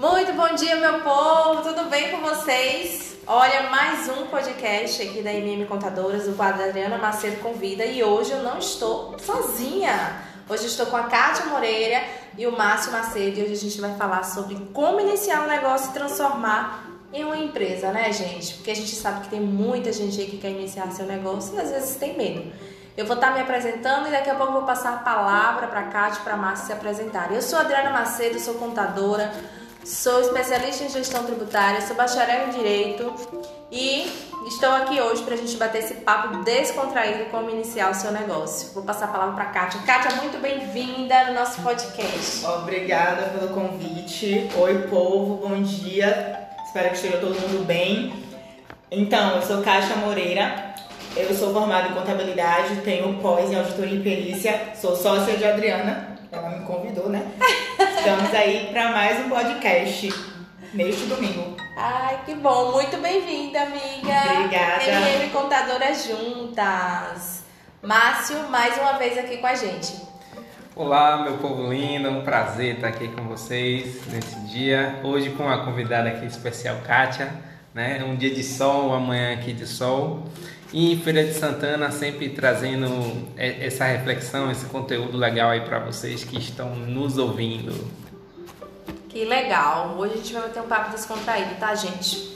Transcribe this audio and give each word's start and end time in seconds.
Muito 0.00 0.32
bom 0.32 0.54
dia, 0.54 0.76
meu 0.76 1.02
povo, 1.02 1.62
tudo 1.62 1.90
bem 1.90 2.10
com 2.10 2.22
vocês? 2.22 3.18
Olha, 3.26 3.68
mais 3.68 4.08
um 4.08 4.28
podcast 4.28 5.02
aqui 5.02 5.20
da 5.20 5.30
MM 5.30 5.66
Contadoras, 5.66 6.24
do 6.24 6.32
quadro 6.32 6.64
Adriana 6.64 6.96
Macedo 6.96 7.36
Convida 7.42 7.84
e 7.84 8.02
hoje 8.02 8.30
eu 8.30 8.42
não 8.42 8.56
estou 8.56 9.18
sozinha. 9.18 10.22
Hoje 10.48 10.68
estou 10.68 10.86
com 10.86 10.96
a 10.96 11.02
Kátia 11.02 11.44
Moreira 11.44 12.02
e 12.38 12.46
o 12.46 12.56
Márcio 12.56 12.92
Macedo 12.92 13.40
e 13.40 13.42
hoje 13.42 13.52
a 13.52 13.56
gente 13.56 13.78
vai 13.78 13.94
falar 13.96 14.22
sobre 14.22 14.56
como 14.72 15.00
iniciar 15.00 15.42
um 15.42 15.46
negócio 15.46 15.90
e 15.90 15.92
transformar 15.92 16.82
em 17.12 17.22
uma 17.22 17.36
empresa, 17.36 17.92
né, 17.92 18.10
gente? 18.10 18.54
Porque 18.54 18.70
a 18.70 18.76
gente 18.76 18.94
sabe 18.94 19.24
que 19.24 19.28
tem 19.28 19.40
muita 19.42 19.92
gente 19.92 20.18
aí 20.18 20.28
que 20.28 20.38
quer 20.38 20.52
iniciar 20.52 20.90
seu 20.92 21.04
negócio 21.04 21.54
e 21.56 21.60
às 21.60 21.70
vezes 21.70 21.96
tem 21.96 22.16
medo. 22.16 22.50
Eu 22.96 23.04
vou 23.04 23.16
estar 23.16 23.34
me 23.34 23.40
apresentando 23.40 24.08
e 24.08 24.10
daqui 24.10 24.30
a 24.30 24.34
pouco 24.34 24.54
vou 24.54 24.62
passar 24.62 24.94
a 24.94 24.98
palavra 25.00 25.66
para 25.66 25.80
a 25.80 25.88
Kátia 25.88 26.20
e 26.20 26.24
para 26.24 26.32
a 26.32 26.38
Márcia 26.38 26.68
se 26.68 26.72
apresentarem. 26.72 27.36
Eu 27.36 27.42
sou 27.42 27.58
Adriana 27.58 27.90
Macedo, 27.90 28.40
sou 28.40 28.54
contadora, 28.54 29.30
sou 29.90 30.20
especialista 30.20 30.84
em 30.84 30.88
gestão 30.88 31.24
tributária, 31.24 31.80
sou 31.80 31.96
bacharel 31.96 32.46
em 32.46 32.50
Direito 32.50 33.12
e 33.72 34.08
estou 34.46 34.70
aqui 34.70 35.00
hoje 35.00 35.22
para 35.22 35.34
a 35.34 35.36
gente 35.36 35.56
bater 35.56 35.78
esse 35.78 35.94
papo 35.94 36.44
descontraído 36.44 37.24
como 37.30 37.50
iniciar 37.50 37.90
o 37.90 37.94
seu 37.94 38.12
negócio. 38.12 38.72
Vou 38.72 38.84
passar 38.84 39.06
a 39.06 39.08
palavra 39.08 39.34
para 39.34 39.44
a 39.44 39.52
Kátia. 39.52 39.80
Kátia, 39.82 40.16
muito 40.22 40.40
bem-vinda 40.40 41.24
no 41.24 41.34
nosso 41.34 41.60
podcast. 41.62 42.46
Obrigada 42.46 43.30
pelo 43.30 43.52
convite. 43.52 44.48
Oi, 44.56 44.78
povo, 44.88 45.48
bom 45.48 45.60
dia. 45.60 46.48
Espero 46.64 46.90
que 46.90 46.94
esteja 46.94 47.18
todo 47.18 47.34
mundo 47.34 47.66
bem. 47.66 48.14
Então, 48.92 49.36
eu 49.36 49.42
sou 49.42 49.60
Kátia 49.60 49.96
Moreira, 49.96 50.72
eu 51.16 51.34
sou 51.34 51.52
formada 51.52 51.88
em 51.88 51.94
contabilidade, 51.94 52.80
tenho 52.82 53.20
pós 53.20 53.50
em 53.50 53.56
auditoria 53.56 53.98
e 53.98 54.02
perícia, 54.02 54.72
sou 54.80 54.94
sócia 54.94 55.36
de 55.36 55.44
Adriana, 55.44 56.16
ela 56.30 56.50
me 56.50 56.64
convidou, 56.64 57.08
né? 57.08 57.26
Estamos 58.00 58.34
aí 58.34 58.68
para 58.72 58.92
mais 58.92 59.26
um 59.26 59.28
podcast 59.28 60.08
neste 60.72 61.04
domingo. 61.04 61.54
Ai, 61.76 62.22
que 62.24 62.34
bom, 62.34 62.72
muito 62.72 62.96
bem-vinda, 62.96 63.60
amiga. 63.60 64.38
Obrigada. 64.38 64.84
MM 64.84 65.28
Contadoras 65.28 66.06
Juntas. 66.06 67.44
Márcio, 67.82 68.48
mais 68.48 68.74
uma 68.78 68.94
vez 68.94 69.18
aqui 69.18 69.36
com 69.36 69.46
a 69.46 69.54
gente. 69.54 70.00
Olá, 70.74 71.24
meu 71.24 71.36
povo 71.36 71.70
lindo, 71.70 72.08
um 72.08 72.22
prazer 72.22 72.76
estar 72.76 72.88
aqui 72.88 73.06
com 73.08 73.24
vocês 73.24 74.06
nesse 74.06 74.34
dia. 74.46 74.98
Hoje 75.04 75.28
com 75.32 75.42
uma 75.42 75.62
convidada 75.66 76.08
aqui 76.08 76.24
especial, 76.24 76.78
Kátia, 76.86 77.30
né? 77.74 78.02
Um 78.02 78.16
dia 78.16 78.34
de 78.34 78.42
sol, 78.42 78.94
amanhã 78.94 79.34
aqui 79.34 79.52
de 79.52 79.66
sol. 79.66 80.24
E 80.72 80.96
Feira 81.02 81.24
de 81.24 81.34
Santana 81.34 81.90
sempre 81.90 82.28
trazendo 82.28 82.86
essa 83.36 83.84
reflexão, 83.86 84.50
esse 84.52 84.66
conteúdo 84.66 85.18
legal 85.18 85.50
aí 85.50 85.62
para 85.62 85.80
vocês 85.80 86.22
que 86.22 86.38
estão 86.38 86.76
nos 86.76 87.18
ouvindo. 87.18 87.72
Que 89.08 89.24
legal! 89.24 89.96
Hoje 89.98 90.14
a 90.14 90.16
gente 90.18 90.32
vai 90.32 90.48
ter 90.50 90.60
um 90.60 90.68
papo 90.68 90.92
descontraído, 90.92 91.56
tá, 91.58 91.74
gente? 91.74 92.30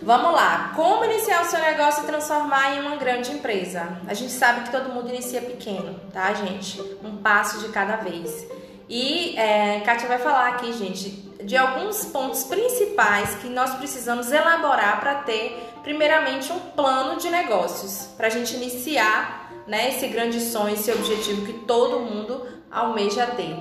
Vamos 0.00 0.32
lá! 0.32 0.72
Como 0.74 1.04
iniciar 1.04 1.42
o 1.42 1.44
seu 1.44 1.60
negócio 1.60 2.04
e 2.04 2.06
transformar 2.06 2.74
em 2.74 2.80
uma 2.80 2.96
grande 2.96 3.30
empresa? 3.30 3.98
A 4.06 4.14
gente 4.14 4.32
sabe 4.32 4.62
que 4.62 4.70
todo 4.70 4.88
mundo 4.88 5.10
inicia 5.10 5.42
pequeno, 5.42 6.00
tá, 6.10 6.32
gente? 6.32 6.80
Um 7.04 7.16
passo 7.16 7.58
de 7.60 7.68
cada 7.68 7.96
vez. 7.96 8.46
E 8.88 9.36
é, 9.36 9.80
Kátia 9.80 10.08
vai 10.08 10.18
falar 10.18 10.48
aqui, 10.48 10.72
gente, 10.72 11.10
de 11.44 11.56
alguns 11.56 12.06
pontos 12.06 12.44
principais 12.44 13.34
que 13.36 13.48
nós 13.48 13.74
precisamos 13.74 14.32
elaborar 14.32 15.00
para 15.00 15.16
ter 15.16 15.73
primeiramente 15.84 16.50
um 16.50 16.58
plano 16.58 17.20
de 17.20 17.28
negócios 17.28 18.08
para 18.16 18.26
a 18.26 18.30
gente 18.30 18.56
iniciar 18.56 19.52
né, 19.68 19.90
esse 19.90 20.08
grande 20.08 20.40
sonho, 20.40 20.74
esse 20.74 20.90
objetivo 20.90 21.46
que 21.46 21.52
todo 21.52 22.00
mundo 22.00 22.46
almeja 22.70 23.26
ter. 23.26 23.54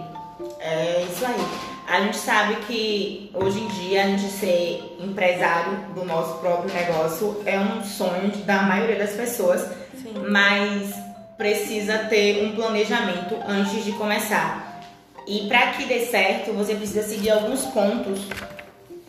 É 0.59 1.05
isso 1.11 1.25
aí. 1.25 1.45
A 1.87 1.99
gente 2.01 2.17
sabe 2.17 2.55
que 2.65 3.29
hoje 3.33 3.59
em 3.59 3.67
dia 3.67 4.03
a 4.03 4.07
gente 4.07 4.29
ser 4.31 4.97
empresário 4.99 5.77
do 5.93 6.05
nosso 6.05 6.39
próprio 6.39 6.73
negócio 6.73 7.41
é 7.45 7.59
um 7.59 7.83
sonho 7.83 8.31
da 8.45 8.63
maioria 8.63 8.97
das 8.97 9.11
pessoas, 9.11 9.61
Sim. 10.01 10.13
mas 10.29 10.93
precisa 11.37 11.97
ter 12.05 12.45
um 12.45 12.55
planejamento 12.55 13.35
antes 13.45 13.83
de 13.83 13.91
começar. 13.93 14.81
E 15.27 15.47
para 15.47 15.71
que 15.71 15.85
dê 15.85 16.05
certo, 16.05 16.53
você 16.53 16.73
precisa 16.73 17.03
seguir 17.03 17.31
alguns 17.31 17.65
pontos 17.65 18.21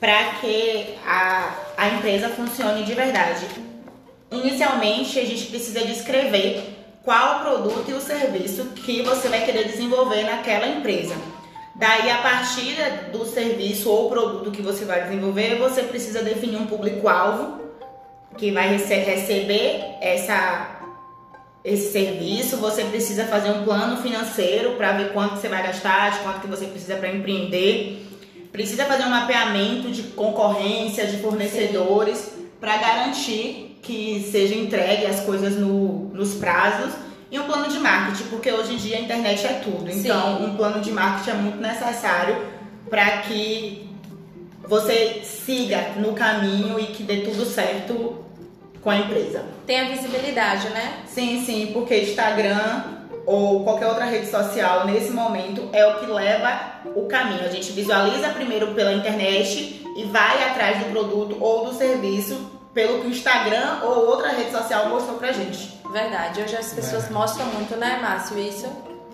para 0.00 0.34
que 0.40 0.94
a, 1.06 1.54
a 1.76 1.88
empresa 1.88 2.28
funcione 2.28 2.84
de 2.84 2.94
verdade. 2.94 3.46
Inicialmente, 4.30 5.18
a 5.18 5.24
gente 5.24 5.46
precisa 5.46 5.84
descrever 5.84 6.74
qual 7.02 7.36
o 7.36 7.40
produto 7.40 7.90
e 7.90 7.94
o 7.94 8.00
serviço 8.00 8.64
que 8.74 9.02
você 9.02 9.28
vai 9.28 9.44
querer 9.44 9.64
desenvolver 9.64 10.24
naquela 10.24 10.66
empresa. 10.66 11.14
Daí, 11.76 12.10
a 12.10 12.18
partir 12.18 12.76
do 13.12 13.24
serviço 13.26 13.90
ou 13.90 14.08
produto 14.08 14.50
que 14.50 14.62
você 14.62 14.84
vai 14.84 15.02
desenvolver, 15.04 15.56
você 15.56 15.82
precisa 15.82 16.22
definir 16.22 16.56
um 16.56 16.66
público-alvo 16.66 17.62
que 18.38 18.50
vai 18.50 18.68
rece 18.68 18.94
receber 18.94 19.96
essa, 20.00 20.80
esse 21.64 21.92
serviço. 21.92 22.56
Você 22.58 22.84
precisa 22.84 23.24
fazer 23.24 23.50
um 23.50 23.64
plano 23.64 23.96
financeiro 24.02 24.72
para 24.76 24.92
ver 24.92 25.12
quanto 25.12 25.36
você 25.36 25.48
vai 25.48 25.62
gastar, 25.64 26.12
de 26.12 26.18
quanto 26.20 26.40
que 26.40 26.46
você 26.46 26.66
precisa 26.66 26.96
para 26.96 27.08
empreender 27.08 28.03
precisa 28.54 28.84
fazer 28.84 29.02
um 29.02 29.10
mapeamento 29.10 29.90
de 29.90 30.04
concorrência, 30.04 31.08
de 31.08 31.16
fornecedores, 31.16 32.30
para 32.60 32.76
garantir 32.76 33.80
que 33.82 34.28
seja 34.30 34.54
entregue 34.54 35.06
as 35.06 35.24
coisas 35.24 35.56
no, 35.56 36.10
nos 36.14 36.34
prazos. 36.34 36.94
E 37.32 37.38
um 37.40 37.46
plano 37.46 37.66
de 37.66 37.80
marketing, 37.80 38.28
porque 38.28 38.52
hoje 38.52 38.74
em 38.74 38.76
dia 38.76 38.98
a 38.98 39.00
internet 39.00 39.44
é 39.44 39.54
tudo. 39.54 39.90
Então, 39.90 40.38
Sim. 40.38 40.44
um 40.44 40.56
plano 40.56 40.80
de 40.80 40.92
marketing 40.92 41.30
é 41.30 41.34
muito 41.34 41.58
necessário 41.58 42.46
para 42.88 43.18
que 43.22 43.90
você 44.68 45.22
siga 45.24 45.94
no 45.96 46.12
caminho 46.12 46.78
e 46.78 46.86
que 46.86 47.02
dê 47.02 47.22
tudo 47.22 47.44
certo 47.44 48.24
com 48.80 48.88
a 48.88 48.98
empresa. 48.98 49.44
Tem 49.66 49.80
a 49.80 49.88
visibilidade, 49.88 50.68
né? 50.68 50.98
Sim, 51.08 51.44
sim, 51.44 51.70
porque 51.72 52.02
Instagram 52.02 52.93
ou 53.26 53.64
qualquer 53.64 53.86
outra 53.86 54.04
rede 54.04 54.26
social 54.26 54.86
nesse 54.86 55.10
momento 55.10 55.68
é 55.72 55.86
o 55.86 55.98
que 55.98 56.06
leva 56.06 56.60
o 56.94 57.06
caminho. 57.06 57.44
A 57.44 57.48
gente 57.48 57.72
visualiza 57.72 58.28
primeiro 58.30 58.68
pela 58.74 58.92
internet 58.92 59.84
e 59.96 60.04
vai 60.04 60.50
atrás 60.50 60.78
do 60.78 60.90
produto 60.90 61.36
ou 61.40 61.66
do 61.66 61.74
serviço 61.74 62.50
pelo 62.72 63.00
que 63.00 63.06
o 63.06 63.10
Instagram 63.10 63.80
ou 63.82 64.06
outra 64.08 64.30
rede 64.30 64.50
social 64.50 64.88
mostrou 64.88 65.16
pra 65.16 65.32
gente. 65.32 65.80
Verdade, 65.90 66.42
hoje 66.42 66.56
as 66.56 66.72
pessoas 66.72 67.08
mostram 67.08 67.46
muito, 67.46 67.76
né, 67.76 68.00
Márcio, 68.02 68.38
isso? 68.38 68.66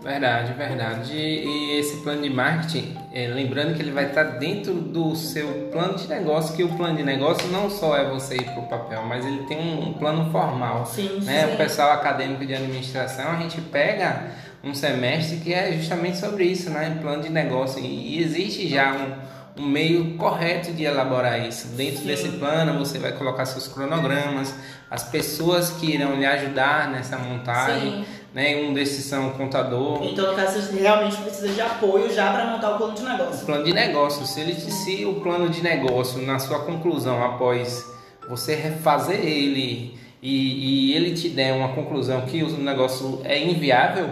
Verdade, 0.02 0.54
verdade. 0.54 1.12
E, 1.12 1.78
esse 1.78 1.98
plano 1.98 2.22
de 2.22 2.30
marketing, 2.30 2.96
é, 3.12 3.28
lembrando 3.28 3.74
que 3.74 3.82
ele 3.82 3.90
vai 3.90 4.06
estar 4.06 4.24
dentro 4.24 4.72
do 4.72 5.14
seu 5.14 5.68
plano 5.70 5.98
de 5.98 6.08
negócio, 6.08 6.56
que 6.56 6.64
o 6.64 6.70
plano 6.70 6.96
de 6.96 7.02
negócio 7.02 7.46
não 7.48 7.68
só 7.68 7.96
é 7.96 8.08
você 8.08 8.36
ir 8.36 8.44
para 8.44 8.60
o 8.60 8.66
papel, 8.66 9.02
mas 9.04 9.26
ele 9.26 9.42
tem 9.44 9.58
um, 9.58 9.88
um 9.88 9.92
plano 9.92 10.30
formal. 10.32 10.86
Sim, 10.86 11.20
né? 11.22 11.46
sim. 11.46 11.54
O 11.54 11.56
pessoal 11.58 11.92
acadêmico 11.92 12.46
de 12.46 12.54
administração, 12.54 13.30
a 13.30 13.36
gente 13.36 13.60
pega 13.60 14.30
um 14.64 14.74
semestre 14.74 15.36
que 15.38 15.52
é 15.52 15.72
justamente 15.72 16.16
sobre 16.16 16.44
isso, 16.44 16.70
né? 16.70 16.98
Plano 17.00 17.22
de 17.22 17.28
negócio. 17.28 17.78
E, 17.82 18.16
e 18.16 18.22
existe 18.22 18.68
já 18.68 18.92
um, 18.94 19.62
um 19.62 19.66
meio 19.66 20.16
correto 20.16 20.72
de 20.72 20.82
elaborar 20.82 21.46
isso. 21.46 21.68
Dentro 21.76 22.00
Sim. 22.00 22.06
desse 22.06 22.28
plano, 22.30 22.78
você 22.78 22.98
vai 22.98 23.12
colocar 23.12 23.44
seus 23.44 23.68
cronogramas, 23.68 24.54
as 24.90 25.02
pessoas 25.02 25.70
que 25.70 25.94
irão 25.94 26.16
lhe 26.16 26.24
ajudar 26.24 26.90
nessa 26.90 27.18
montagem. 27.18 28.04
Sim 28.04 28.19
né? 28.34 28.56
Um 28.56 28.72
desses 28.72 29.04
são 29.04 29.28
o 29.28 29.30
contador. 29.32 30.00
Então, 30.02 30.30
no 30.30 30.36
caso, 30.36 30.60
você 30.60 30.80
realmente 30.80 31.16
precisa 31.16 31.48
de 31.48 31.60
apoio 31.60 32.12
já 32.12 32.32
para 32.32 32.46
montar 32.46 32.74
o 32.74 32.78
plano 32.78 32.94
de 32.94 33.02
negócio. 33.02 33.42
O 33.42 33.46
plano 33.46 33.64
de 33.64 33.72
negócio, 33.72 34.26
se 34.26 34.40
ele 34.40 34.54
se 34.54 35.04
o 35.04 35.14
plano 35.14 35.48
de 35.48 35.62
negócio 35.62 36.20
na 36.22 36.38
sua 36.38 36.60
conclusão 36.60 37.22
após 37.24 37.84
você 38.28 38.54
refazer 38.54 39.20
ele 39.24 39.98
e, 40.22 40.90
e 40.90 40.94
ele 40.94 41.14
te 41.14 41.28
der 41.28 41.52
uma 41.54 41.68
conclusão 41.70 42.20
que 42.22 42.42
o 42.42 42.48
negócio 42.58 43.20
é 43.24 43.42
inviável, 43.42 44.10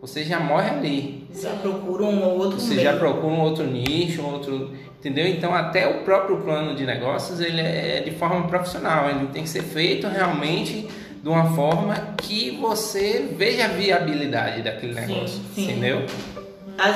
você 0.00 0.22
já 0.22 0.38
morre 0.38 0.68
ali. 0.68 1.28
Já 1.34 1.50
procura 1.50 2.04
um 2.04 2.22
outro 2.22 2.60
Você 2.60 2.74
meio. 2.74 2.82
já 2.82 2.96
procura 2.96 3.26
um 3.26 3.40
outro 3.40 3.64
nicho, 3.64 4.20
um 4.22 4.32
outro, 4.34 4.72
entendeu? 4.98 5.26
Então 5.26 5.54
até 5.54 5.88
o 5.88 6.04
próprio 6.04 6.36
plano 6.42 6.76
de 6.76 6.84
negócios 6.84 7.40
ele 7.40 7.60
é 7.60 8.02
de 8.04 8.10
forma 8.12 8.46
profissional, 8.46 9.08
ele 9.08 9.26
tem 9.28 9.42
que 9.44 9.48
ser 9.48 9.62
feito 9.62 10.06
realmente 10.06 10.86
de 11.24 11.30
uma 11.30 11.54
forma 11.54 11.94
que 12.18 12.50
você 12.60 13.30
veja 13.34 13.64
a 13.64 13.68
viabilidade 13.68 14.60
daquele 14.60 14.92
negócio, 14.92 15.38
sim, 15.38 15.44
sim. 15.54 15.62
entendeu? 15.70 16.04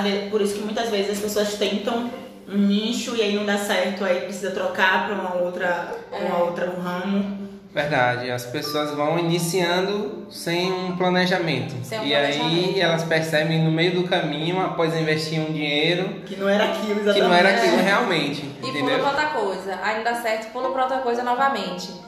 Vezes, 0.02 0.30
por 0.30 0.42
isso 0.42 0.54
que 0.56 0.64
muitas 0.64 0.90
vezes 0.90 1.12
as 1.12 1.18
pessoas 1.18 1.54
tentam 1.54 2.10
um 2.46 2.58
nicho 2.58 3.16
e 3.16 3.22
aí 3.22 3.34
não 3.34 3.46
dá 3.46 3.56
certo, 3.56 4.04
aí 4.04 4.20
precisa 4.20 4.50
trocar 4.50 5.06
para 5.06 5.14
uma 5.14 5.34
outra, 5.36 5.94
é. 6.12 6.26
uma 6.26 6.44
outra 6.44 6.70
um 6.70 6.78
ramo. 6.78 7.48
Verdade, 7.72 8.30
as 8.30 8.44
pessoas 8.44 8.94
vão 8.94 9.18
iniciando 9.18 10.26
sem 10.28 10.70
um 10.70 10.94
planejamento. 10.94 11.74
Sem 11.82 11.98
um 11.98 12.04
e 12.04 12.10
planejamento. 12.10 12.54
aí 12.54 12.80
elas 12.80 13.04
percebem 13.04 13.64
no 13.64 13.70
meio 13.70 13.94
do 13.94 14.08
caminho, 14.08 14.60
após 14.60 14.94
investir 14.94 15.40
um 15.40 15.52
dinheiro. 15.52 16.20
Que 16.26 16.36
não 16.36 16.50
era 16.50 16.64
aquilo 16.64 17.00
exatamente. 17.00 17.14
Que 17.14 17.22
não 17.22 17.32
era 17.32 17.48
aquilo 17.48 17.76
realmente. 17.78 18.44
E 18.62 18.68
entendeu? 18.68 18.98
pula 18.98 18.98
para 18.98 19.08
outra 19.08 19.26
coisa. 19.40 19.78
Aí 19.82 19.96
não 19.96 20.04
dá 20.04 20.16
certo, 20.16 20.52
pula 20.52 20.70
para 20.70 20.82
outra 20.82 20.98
coisa 20.98 21.22
novamente. 21.22 22.07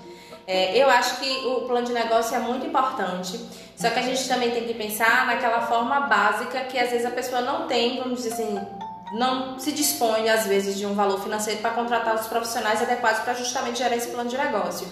É, 0.52 0.76
eu 0.76 0.90
acho 0.90 1.20
que 1.20 1.46
o 1.46 1.60
plano 1.60 1.86
de 1.86 1.92
negócio 1.92 2.34
é 2.34 2.40
muito 2.40 2.66
importante, 2.66 3.38
só 3.76 3.88
que 3.88 4.00
a 4.00 4.02
gente 4.02 4.26
também 4.26 4.50
tem 4.50 4.64
que 4.64 4.74
pensar 4.74 5.24
naquela 5.24 5.60
forma 5.60 6.00
básica 6.00 6.64
que 6.64 6.76
às 6.76 6.90
vezes 6.90 7.06
a 7.06 7.10
pessoa 7.12 7.40
não 7.40 7.68
tem, 7.68 7.98
vamos 7.98 8.20
dizer 8.20 8.32
assim, 8.32 8.60
não 9.12 9.60
se 9.60 9.70
dispõe, 9.70 10.28
às 10.28 10.46
vezes, 10.48 10.76
de 10.76 10.84
um 10.84 10.92
valor 10.92 11.22
financeiro 11.22 11.60
para 11.60 11.70
contratar 11.70 12.16
os 12.16 12.26
profissionais 12.26 12.82
adequados 12.82 13.20
para 13.20 13.34
justamente 13.34 13.78
gerar 13.78 13.94
esse 13.94 14.08
plano 14.08 14.28
de 14.28 14.36
negócio. 14.36 14.88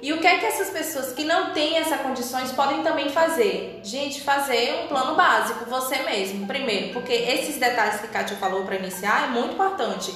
E 0.00 0.14
o 0.14 0.18
que 0.18 0.26
é 0.26 0.38
que 0.38 0.46
essas 0.46 0.70
pessoas 0.70 1.12
que 1.12 1.24
não 1.24 1.52
têm 1.52 1.76
essas 1.76 2.00
condições 2.00 2.50
podem 2.50 2.82
também 2.82 3.10
fazer? 3.10 3.80
Gente, 3.84 4.22
fazer 4.22 4.82
um 4.82 4.88
plano 4.88 5.14
básico, 5.14 5.66
você 5.66 5.98
mesmo, 5.98 6.46
primeiro, 6.46 6.94
porque 6.94 7.12
esses 7.12 7.56
detalhes 7.56 8.00
que 8.00 8.06
a 8.06 8.08
Kátia 8.08 8.36
falou 8.38 8.64
para 8.64 8.76
iniciar 8.76 9.24
é 9.24 9.26
muito 9.26 9.52
importante. 9.52 10.10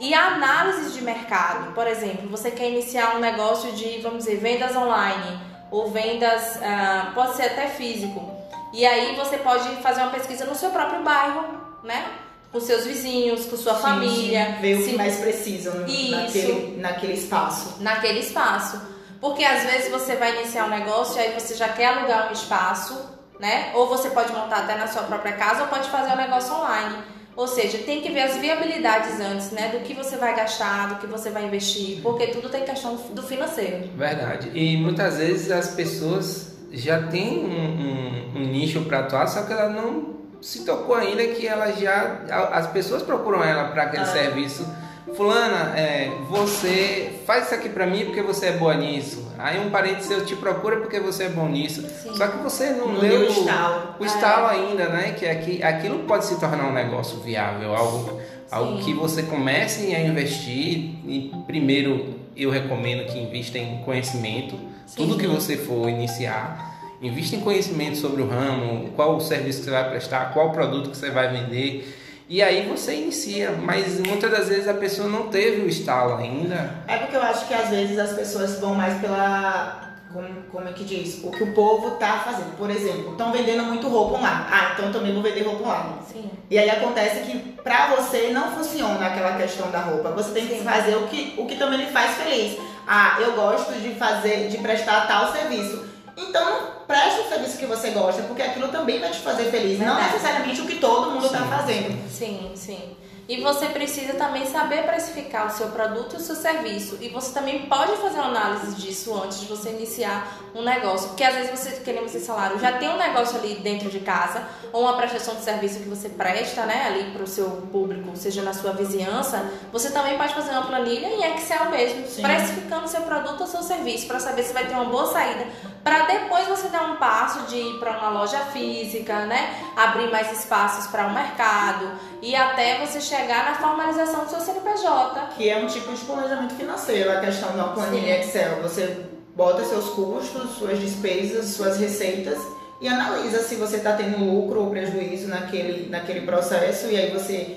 E 0.00 0.14
a 0.14 0.34
análise 0.34 0.92
de 0.92 1.02
mercado, 1.02 1.72
por 1.72 1.86
exemplo, 1.86 2.28
você 2.28 2.50
quer 2.50 2.70
iniciar 2.70 3.16
um 3.16 3.18
negócio 3.18 3.72
de, 3.72 4.00
vamos 4.00 4.24
dizer, 4.24 4.36
vendas 4.36 4.76
online 4.76 5.40
ou 5.70 5.90
vendas, 5.90 6.56
uh, 6.56 7.12
pode 7.14 7.36
ser 7.36 7.44
até 7.44 7.66
físico. 7.66 8.38
E 8.72 8.86
aí 8.86 9.16
você 9.16 9.38
pode 9.38 9.68
fazer 9.82 10.02
uma 10.02 10.10
pesquisa 10.10 10.44
no 10.44 10.54
seu 10.54 10.70
próprio 10.70 11.02
bairro, 11.02 11.44
né? 11.82 12.12
Com 12.52 12.60
seus 12.60 12.86
vizinhos, 12.86 13.46
com 13.46 13.56
sua 13.56 13.74
sim, 13.74 13.82
família. 13.82 14.46
Sim. 14.46 14.60
Ver 14.60 14.78
o 14.78 14.84
que 14.84 14.96
mais 14.96 15.16
precisam 15.18 15.74
naquele, 15.80 16.76
naquele 16.78 17.12
espaço. 17.14 17.82
Naquele 17.82 18.20
espaço. 18.20 18.80
Porque 19.20 19.44
às 19.44 19.64
vezes 19.64 19.90
você 19.90 20.14
vai 20.14 20.36
iniciar 20.36 20.66
um 20.66 20.70
negócio 20.70 21.16
e 21.16 21.20
aí 21.20 21.34
você 21.38 21.54
já 21.54 21.68
quer 21.70 21.86
alugar 21.86 22.28
um 22.28 22.32
espaço, 22.32 22.96
né? 23.40 23.72
Ou 23.74 23.88
você 23.88 24.10
pode 24.10 24.32
montar 24.32 24.58
até 24.58 24.76
na 24.76 24.86
sua 24.86 25.02
própria 25.02 25.32
casa 25.32 25.62
ou 25.62 25.68
pode 25.68 25.88
fazer 25.90 26.12
um 26.12 26.16
negócio 26.16 26.54
online. 26.54 27.17
Ou 27.38 27.46
seja, 27.46 27.78
tem 27.78 28.00
que 28.00 28.10
ver 28.10 28.22
as 28.22 28.36
viabilidades 28.36 29.20
antes, 29.20 29.52
né? 29.52 29.68
Do 29.68 29.78
que 29.84 29.94
você 29.94 30.16
vai 30.16 30.34
gastar, 30.34 30.88
do 30.88 30.96
que 30.96 31.06
você 31.06 31.30
vai 31.30 31.46
investir, 31.46 32.00
porque 32.02 32.26
tudo 32.26 32.48
tem 32.48 32.64
questão 32.64 32.96
do 32.96 33.22
financeiro. 33.22 33.88
Verdade. 33.96 34.50
E 34.52 34.76
muitas 34.76 35.18
vezes 35.18 35.48
as 35.48 35.68
pessoas 35.68 36.56
já 36.72 37.00
têm 37.04 37.38
um, 37.44 38.40
um, 38.40 38.40
um 38.40 38.44
nicho 38.44 38.80
para 38.86 38.98
atuar, 38.98 39.28
só 39.28 39.42
que 39.42 39.52
ela 39.52 39.68
não 39.68 40.16
se 40.40 40.64
tocou 40.64 40.96
ainda 40.96 41.24
que 41.28 41.46
ela 41.46 41.70
já. 41.70 42.22
As 42.50 42.66
pessoas 42.72 43.04
procuram 43.04 43.44
ela 43.44 43.68
para 43.68 43.84
aquele 43.84 44.02
ah. 44.02 44.06
serviço 44.06 44.66
Fulana, 45.14 45.74
é, 45.76 46.10
você 46.28 47.12
faz 47.26 47.46
isso 47.46 47.54
aqui 47.54 47.68
pra 47.68 47.86
mim 47.86 48.04
porque 48.04 48.22
você 48.22 48.46
é 48.46 48.52
boa 48.52 48.74
nisso. 48.74 49.32
Aí 49.38 49.58
um 49.58 49.70
parente 49.70 50.04
seu 50.04 50.24
te 50.24 50.36
procura 50.36 50.76
porque 50.78 51.00
você 51.00 51.24
é 51.24 51.28
bom 51.28 51.48
nisso. 51.48 51.82
Sim. 51.82 52.14
Só 52.14 52.28
que 52.28 52.38
você 52.38 52.70
não, 52.70 52.92
não 52.92 53.00
deu 53.00 53.20
o 53.20 53.24
estalo, 53.24 53.94
o 53.98 54.04
estalo 54.04 54.46
é. 54.48 54.50
ainda, 54.50 54.88
né? 54.88 55.12
Que 55.18 55.26
aqui, 55.26 55.62
aquilo 55.62 56.00
pode 56.00 56.24
se 56.24 56.38
tornar 56.38 56.66
um 56.66 56.72
negócio 56.72 57.18
viável, 57.20 57.74
algo, 57.74 58.20
algo 58.50 58.78
que 58.82 58.92
você 58.92 59.22
comece 59.22 59.94
a 59.94 60.00
investir. 60.00 60.96
E 61.06 61.32
primeiro 61.46 62.14
eu 62.36 62.50
recomendo 62.50 63.06
que 63.06 63.18
invista 63.18 63.58
em 63.58 63.78
conhecimento. 63.82 64.56
Sim. 64.86 64.96
Tudo 64.96 65.18
que 65.18 65.26
você 65.26 65.56
for 65.56 65.88
iniciar. 65.88 66.76
Invista 67.00 67.36
em 67.36 67.40
conhecimento 67.40 67.96
sobre 67.96 68.22
o 68.22 68.28
ramo, 68.28 68.90
qual 68.96 69.16
o 69.16 69.20
serviço 69.20 69.60
que 69.60 69.66
você 69.66 69.70
vai 69.70 69.88
prestar, 69.88 70.32
qual 70.32 70.48
o 70.48 70.50
produto 70.50 70.90
que 70.90 70.96
você 70.96 71.10
vai 71.10 71.28
vender 71.28 71.94
e 72.28 72.42
aí 72.42 72.68
você 72.68 72.94
inicia, 72.94 73.52
mas 73.52 73.98
muitas 74.00 74.30
das 74.30 74.48
vezes 74.48 74.68
a 74.68 74.74
pessoa 74.74 75.08
não 75.08 75.28
teve 75.28 75.62
o 75.62 75.68
estalo 75.68 76.16
ainda. 76.16 76.74
É 76.86 76.98
porque 76.98 77.16
eu 77.16 77.22
acho 77.22 77.46
que 77.48 77.54
às 77.54 77.70
vezes 77.70 77.98
as 77.98 78.12
pessoas 78.12 78.58
vão 78.60 78.74
mais 78.74 79.00
pela. 79.00 79.86
Como, 80.12 80.28
como 80.50 80.68
é 80.68 80.72
que 80.72 80.84
diz? 80.84 81.22
O 81.22 81.30
que 81.30 81.42
o 81.42 81.54
povo 81.54 81.92
tá 81.92 82.22
fazendo. 82.24 82.56
Por 82.56 82.70
exemplo, 82.70 83.12
estão 83.12 83.32
vendendo 83.32 83.64
muito 83.64 83.88
roupa 83.88 84.18
online. 84.18 84.44
Ah, 84.50 84.70
então 84.72 84.86
eu 84.86 84.92
também 84.92 85.12
vou 85.12 85.22
vender 85.22 85.42
roupa 85.42 85.64
online. 85.64 85.94
Sim. 86.10 86.30
E 86.50 86.58
aí 86.58 86.68
acontece 86.68 87.20
que 87.20 87.38
pra 87.62 87.94
você 87.94 88.30
não 88.30 88.52
funciona 88.52 89.06
aquela 89.06 89.36
questão 89.36 89.70
da 89.70 89.80
roupa. 89.80 90.10
Você 90.12 90.32
tem 90.32 90.46
que 90.46 90.58
Sim. 90.58 90.64
fazer 90.64 90.96
o 90.96 91.06
que, 91.08 91.34
o 91.36 91.46
que 91.46 91.56
também 91.56 91.78
lhe 91.78 91.92
faz 91.92 92.16
feliz. 92.16 92.58
Ah, 92.86 93.18
eu 93.20 93.32
gosto 93.32 93.72
de 93.80 93.94
fazer, 93.96 94.48
de 94.48 94.58
prestar 94.58 95.06
tal 95.06 95.32
serviço. 95.32 95.84
Então, 96.18 96.72
preste 96.86 97.20
o 97.20 97.28
serviço 97.28 97.58
que 97.58 97.66
você 97.66 97.90
gosta, 97.90 98.22
porque 98.22 98.42
aquilo 98.42 98.68
também 98.68 98.98
vai 98.98 99.10
te 99.10 99.20
fazer 99.20 99.44
feliz. 99.50 99.78
Verdade. 99.78 100.00
Não 100.00 100.06
necessariamente 100.10 100.60
o 100.60 100.66
que 100.66 100.76
todo 100.76 101.12
mundo 101.12 101.26
está 101.26 101.44
fazendo. 101.44 101.96
Sim, 102.10 102.50
sim. 102.56 102.96
E 103.28 103.42
você 103.42 103.66
precisa 103.66 104.14
também 104.14 104.46
saber 104.46 104.84
precificar 104.84 105.48
o 105.48 105.50
seu 105.50 105.68
produto 105.68 106.14
e 106.14 106.16
o 106.16 106.20
seu 106.20 106.34
serviço. 106.34 106.96
E 106.98 107.10
você 107.10 107.34
também 107.34 107.66
pode 107.66 107.94
fazer 107.98 108.14
uma 108.20 108.28
análise 108.28 108.74
disso 108.76 109.14
antes 109.22 109.40
de 109.40 109.46
você 109.46 109.68
iniciar 109.68 110.38
um 110.54 110.62
negócio. 110.62 111.08
Porque 111.08 111.22
às 111.22 111.34
vezes 111.34 111.50
você, 111.50 111.72
queremos 111.82 112.14
esse 112.14 112.24
salário, 112.24 112.58
já 112.58 112.72
tem 112.78 112.88
um 112.88 112.96
negócio 112.96 113.38
ali 113.38 113.56
dentro 113.56 113.90
de 113.90 114.00
casa, 114.00 114.48
ou 114.72 114.84
uma 114.84 114.96
prestação 114.96 115.34
de 115.34 115.42
serviço 115.42 115.78
que 115.80 115.88
você 115.90 116.08
presta, 116.08 116.64
né, 116.64 116.86
ali 116.86 117.10
para 117.10 117.22
o 117.22 117.26
seu 117.26 117.50
público, 117.70 118.16
seja 118.16 118.40
na 118.40 118.54
sua 118.54 118.72
vizinhança. 118.72 119.44
Você 119.72 119.90
também 119.90 120.16
pode 120.16 120.32
fazer 120.32 120.52
uma 120.52 120.62
planilha 120.62 121.08
em 121.08 121.36
Excel 121.36 121.66
mesmo, 121.70 122.08
Sim. 122.08 122.22
precificando 122.22 122.86
o 122.86 122.88
seu 122.88 123.02
produto 123.02 123.42
ou 123.42 123.46
seu 123.46 123.62
serviço, 123.62 124.06
para 124.06 124.20
saber 124.20 124.42
se 124.42 124.54
vai 124.54 124.64
ter 124.64 124.72
uma 124.72 124.86
boa 124.86 125.12
saída. 125.12 125.46
Para 125.84 126.06
depois 126.06 126.48
você 126.48 126.68
dar 126.68 126.84
um 126.84 126.96
passo 126.96 127.42
de 127.42 127.56
ir 127.56 127.78
para 127.78 127.98
uma 127.98 128.08
loja 128.08 128.38
física, 128.52 129.26
né, 129.26 129.54
abrir 129.76 130.10
mais 130.10 130.32
espaços 130.32 130.86
para 130.86 131.06
o 131.06 131.10
um 131.10 131.14
mercado 131.14 131.90
e 132.20 132.34
até 132.34 132.84
você 132.84 133.00
chegar 133.00 133.17
na 133.26 133.54
formalização 133.54 134.24
do 134.24 134.30
seu 134.30 134.40
CNPJ. 134.40 135.28
Que 135.36 135.48
é 135.48 135.58
um 135.58 135.66
tipo 135.66 135.92
de 135.92 136.04
planejamento 136.04 136.54
financeiro, 136.54 137.10
a 137.10 137.20
questão 137.20 137.56
da 137.56 137.64
planilha 137.64 138.22
Sim. 138.22 138.28
Excel. 138.28 138.62
Você 138.62 139.06
bota 139.34 139.64
seus 139.64 139.90
custos, 139.90 140.56
suas 140.56 140.78
despesas, 140.78 141.46
suas 141.46 141.78
receitas 141.78 142.38
e 142.80 142.88
analisa 142.88 143.42
se 143.42 143.56
você 143.56 143.76
está 143.76 143.94
tendo 143.94 144.24
lucro 144.24 144.62
ou 144.62 144.70
prejuízo 144.70 145.28
naquele, 145.28 145.88
naquele 145.88 146.22
processo 146.22 146.86
e 146.86 146.96
aí 146.96 147.10
você 147.10 147.56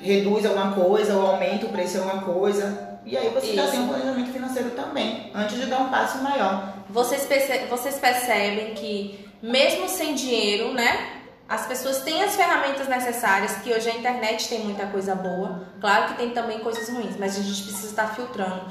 reduz 0.00 0.44
alguma 0.44 0.72
coisa 0.72 1.16
ou 1.16 1.26
aumenta 1.26 1.66
o 1.66 1.70
preço 1.70 1.94
de 1.94 1.98
alguma 1.98 2.22
coisa. 2.22 2.98
E 3.04 3.16
aí 3.16 3.28
você 3.28 3.54
já 3.54 3.68
tem 3.68 3.80
um 3.80 3.88
planejamento 3.88 4.32
financeiro 4.32 4.70
também, 4.70 5.30
antes 5.32 5.60
de 5.60 5.66
dar 5.66 5.80
um 5.80 5.88
passo 5.88 6.18
maior. 6.18 6.74
Vocês, 6.90 7.24
perce 7.24 7.66
vocês 7.66 7.96
percebem 7.98 8.74
que 8.74 9.26
mesmo 9.42 9.88
sem 9.88 10.14
dinheiro, 10.14 10.72
né? 10.72 11.15
As 11.48 11.66
pessoas 11.66 12.02
têm 12.02 12.24
as 12.24 12.34
ferramentas 12.34 12.88
necessárias, 12.88 13.56
que 13.58 13.72
hoje 13.72 13.88
a 13.88 13.94
internet 13.94 14.48
tem 14.48 14.64
muita 14.64 14.86
coisa 14.86 15.14
boa. 15.14 15.62
Claro 15.80 16.08
que 16.08 16.18
tem 16.18 16.30
também 16.30 16.58
coisas 16.58 16.88
ruins, 16.88 17.16
mas 17.16 17.38
a 17.38 17.42
gente 17.42 17.62
precisa 17.62 17.86
estar 17.86 18.14
filtrando. 18.14 18.62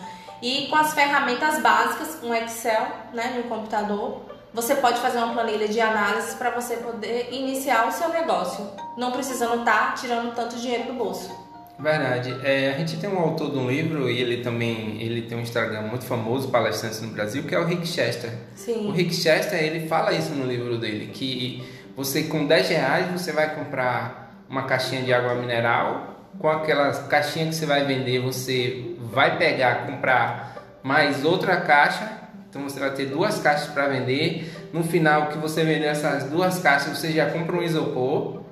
E 0.41 0.67
com 0.67 0.75
as 0.75 0.93
ferramentas 0.93 1.59
básicas, 1.61 2.21
um 2.21 2.33
Excel, 2.33 2.85
né, 3.13 3.33
no 3.37 3.43
computador, 3.43 4.21
você 4.53 4.75
pode 4.75 4.99
fazer 4.99 5.19
uma 5.19 5.33
planilha 5.33 5.67
de 5.69 5.79
análise 5.79 6.35
para 6.35 6.49
você 6.49 6.77
poder 6.77 7.29
iniciar 7.31 7.87
o 7.87 7.91
seu 7.91 8.09
negócio, 8.09 8.69
não 8.97 9.11
precisando 9.11 9.59
estar 9.59 9.95
tirando 9.95 10.35
tanto 10.35 10.57
dinheiro 10.57 10.85
do 10.85 10.93
bolso. 10.93 11.45
Verdade. 11.77 12.33
É, 12.43 12.73
a 12.73 12.77
gente 12.77 12.97
tem 12.97 13.09
um 13.09 13.19
autor 13.19 13.51
de 13.51 13.57
um 13.57 13.69
livro 13.69 14.09
e 14.09 14.21
ele 14.21 14.37
também 14.37 15.01
ele 15.01 15.23
tem 15.23 15.37
um 15.37 15.41
Instagram 15.41 15.81
muito 15.81 16.05
famoso, 16.05 16.47
palestrante 16.49 17.01
no 17.01 17.09
Brasil, 17.09 17.43
que 17.43 17.53
é 17.53 17.59
o 17.59 17.65
Rick 17.65 17.85
Chester. 17.85 18.31
Sim. 18.55 18.87
O 18.87 18.91
Rick 18.91 19.13
Chester 19.13 19.61
ele 19.61 19.87
fala 19.87 20.13
isso 20.13 20.31
no 20.33 20.45
livro 20.45 20.77
dele, 20.77 21.07
que 21.07 21.63
você 21.95 22.23
com 22.23 22.45
10 22.45 22.69
reais 22.69 23.11
você 23.11 23.31
vai 23.31 23.55
comprar 23.55 24.43
uma 24.49 24.63
caixinha 24.63 25.01
de 25.01 25.13
água 25.13 25.35
mineral. 25.35 26.13
Com 26.39 26.49
aquela 26.49 26.91
caixinha 27.03 27.47
que 27.47 27.55
você 27.55 27.65
vai 27.65 27.85
vender, 27.85 28.19
você 28.19 28.95
vai 28.99 29.37
pegar, 29.37 29.85
comprar 29.85 30.55
mais 30.83 31.23
outra 31.23 31.57
caixa. 31.61 32.11
Então 32.49 32.63
você 32.63 32.79
vai 32.79 32.91
ter 32.91 33.05
duas 33.05 33.39
caixas 33.39 33.67
para 33.69 33.87
vender. 33.87 34.69
No 34.73 34.83
final 34.83 35.27
que 35.27 35.37
você 35.37 35.63
vender 35.63 35.85
essas 35.85 36.25
duas 36.25 36.59
caixas, 36.59 36.97
você 36.97 37.11
já 37.11 37.29
compra 37.29 37.55
um 37.55 37.63
isopor 37.63 38.44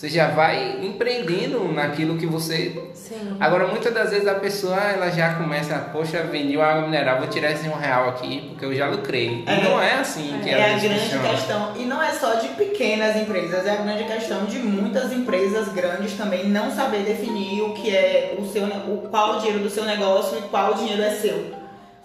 você 0.00 0.08
já 0.08 0.28
vai 0.28 0.78
empreendendo 0.82 1.70
naquilo 1.74 2.16
que 2.16 2.24
você. 2.24 2.90
Sim. 2.94 3.36
Agora, 3.38 3.66
muitas 3.66 3.92
das 3.92 4.08
vezes 4.08 4.26
a 4.26 4.34
pessoa 4.36 4.78
ela 4.78 5.10
já 5.10 5.34
começa, 5.34 5.76
poxa, 5.92 6.22
vendi 6.22 6.56
uma 6.56 6.64
água 6.64 6.82
mineral, 6.84 7.18
vou 7.18 7.28
tirar 7.28 7.50
esse 7.50 7.68
um 7.68 7.74
real 7.74 8.08
aqui 8.08 8.48
porque 8.48 8.64
eu 8.64 8.74
já 8.74 8.86
lucrei. 8.86 9.44
É, 9.46 9.62
não 9.62 9.78
é 9.78 9.96
assim 9.96 10.40
que 10.42 10.48
é 10.48 10.54
a 10.54 10.78
grande 10.78 11.00
funciona. 11.00 11.28
questão. 11.28 11.76
E 11.76 11.84
não 11.84 12.02
é 12.02 12.12
só 12.12 12.36
de 12.36 12.48
pequenas 12.48 13.14
empresas, 13.14 13.66
é 13.66 13.72
a 13.72 13.76
grande 13.76 14.04
questão 14.04 14.46
de 14.46 14.58
muitas 14.58 15.12
empresas 15.12 15.68
grandes 15.68 16.14
também 16.14 16.48
não 16.48 16.70
saber 16.70 17.02
definir 17.02 17.60
o 17.60 17.74
que 17.74 17.94
é 17.94 18.36
o 18.38 18.46
seu, 18.46 18.64
o 18.64 19.06
qual 19.10 19.36
o 19.36 19.40
dinheiro 19.40 19.58
do 19.58 19.68
seu 19.68 19.84
negócio 19.84 20.38
e 20.38 20.42
qual 20.48 20.72
o 20.72 20.74
dinheiro 20.76 21.02
é 21.02 21.10
seu. 21.10 21.54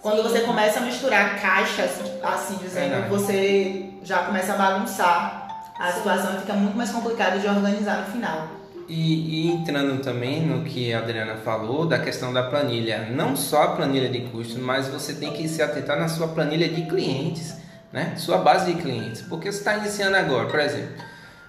Quando 0.02 0.22
você 0.22 0.40
começa 0.40 0.80
a 0.80 0.82
misturar 0.82 1.40
caixas, 1.40 1.92
assim 2.22 2.58
dizendo, 2.58 3.08
você 3.08 3.86
já 4.02 4.18
começa 4.18 4.52
a 4.52 4.56
bagunçar 4.56 5.45
a 5.78 5.92
situação 5.92 6.40
fica 6.40 6.54
muito 6.54 6.76
mais 6.76 6.90
complicada 6.90 7.38
de 7.38 7.46
organizar 7.46 8.02
no 8.02 8.12
final. 8.12 8.48
E, 8.88 9.48
e, 9.48 9.50
entrando 9.50 10.00
também 10.00 10.46
no 10.46 10.62
que 10.62 10.92
a 10.92 10.98
Adriana 10.98 11.36
falou 11.36 11.86
da 11.86 11.98
questão 11.98 12.32
da 12.32 12.44
planilha, 12.44 13.08
não 13.10 13.34
só 13.34 13.64
a 13.64 13.68
planilha 13.68 14.08
de 14.08 14.20
custos, 14.20 14.56
mas 14.56 14.86
você 14.86 15.14
tem 15.14 15.32
que 15.32 15.48
se 15.48 15.60
atentar 15.60 15.98
na 15.98 16.06
sua 16.06 16.28
planilha 16.28 16.68
de 16.68 16.82
clientes, 16.82 17.56
né? 17.92 18.14
Sua 18.16 18.38
base 18.38 18.72
de 18.72 18.80
clientes, 18.80 19.22
porque 19.22 19.50
você 19.50 19.58
está 19.58 19.76
iniciando 19.76 20.16
agora, 20.16 20.46
por 20.46 20.60
exemplo. 20.60 20.94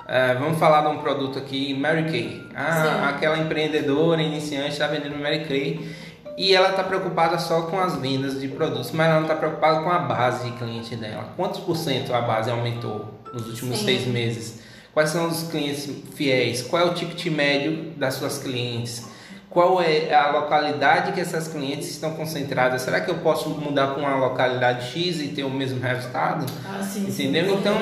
Uh, 0.02 0.40
vamos 0.40 0.58
falar 0.58 0.82
de 0.82 0.88
um 0.88 1.00
produto 1.00 1.38
aqui, 1.38 1.74
Mary 1.74 2.06
Kay. 2.06 2.48
Ah, 2.56 3.10
aquela 3.10 3.38
empreendedora 3.38 4.22
iniciante 4.22 4.70
está 4.70 4.88
vendendo 4.88 5.18
Mary 5.18 5.46
Kay 5.46 5.96
e 6.38 6.56
ela 6.56 6.70
está 6.70 6.84
preocupada 6.84 7.38
só 7.38 7.64
com 7.64 7.80
as 7.80 7.98
vendas 7.98 8.40
de 8.40 8.48
produtos, 8.48 8.92
mas 8.92 9.08
ela 9.08 9.16
não 9.16 9.24
está 9.24 9.36
preocupada 9.36 9.82
com 9.82 9.92
a 9.92 10.00
base 10.00 10.50
de 10.50 10.58
cliente 10.58 10.96
dela. 10.96 11.34
Quantos 11.36 11.60
por 11.60 11.76
cento 11.76 12.14
a 12.14 12.22
base 12.22 12.50
aumentou? 12.50 13.18
Nos 13.38 13.48
últimos 13.48 13.78
Sim. 13.80 13.86
seis 13.86 14.08
meses? 14.08 14.60
Quais 14.94 15.10
são 15.12 15.28
os 15.28 15.44
clientes 15.44 15.90
fiéis? 16.16 16.64
Qual 16.64 16.82
é 16.82 16.86
o 16.86 16.94
ticket 16.94 17.26
médio 17.32 17.92
das 17.98 18.16
suas 18.16 18.40
clientes? 18.40 19.06
Qual 19.50 19.82
é 19.82 20.14
a 20.14 20.32
localidade 20.32 21.14
que 21.14 21.22
essas 21.22 21.48
clientes 21.48 21.90
estão 21.90 22.12
concentradas? 22.12 22.82
Será 22.82 23.00
que 23.00 23.10
eu 23.10 23.16
posso 23.20 23.50
mudar 23.50 23.88
para 23.88 24.00
uma 24.00 24.16
localidade 24.16 24.88
X 24.92 25.22
e 25.22 25.30
ter 25.30 25.44
o 25.44 25.50
mesmo 25.50 25.80
resultado? 25.80 26.46
Ah, 26.66 26.84
sim, 26.84 27.08
Entendeu? 27.08 27.46
Sim, 27.46 27.58
então, 27.60 27.76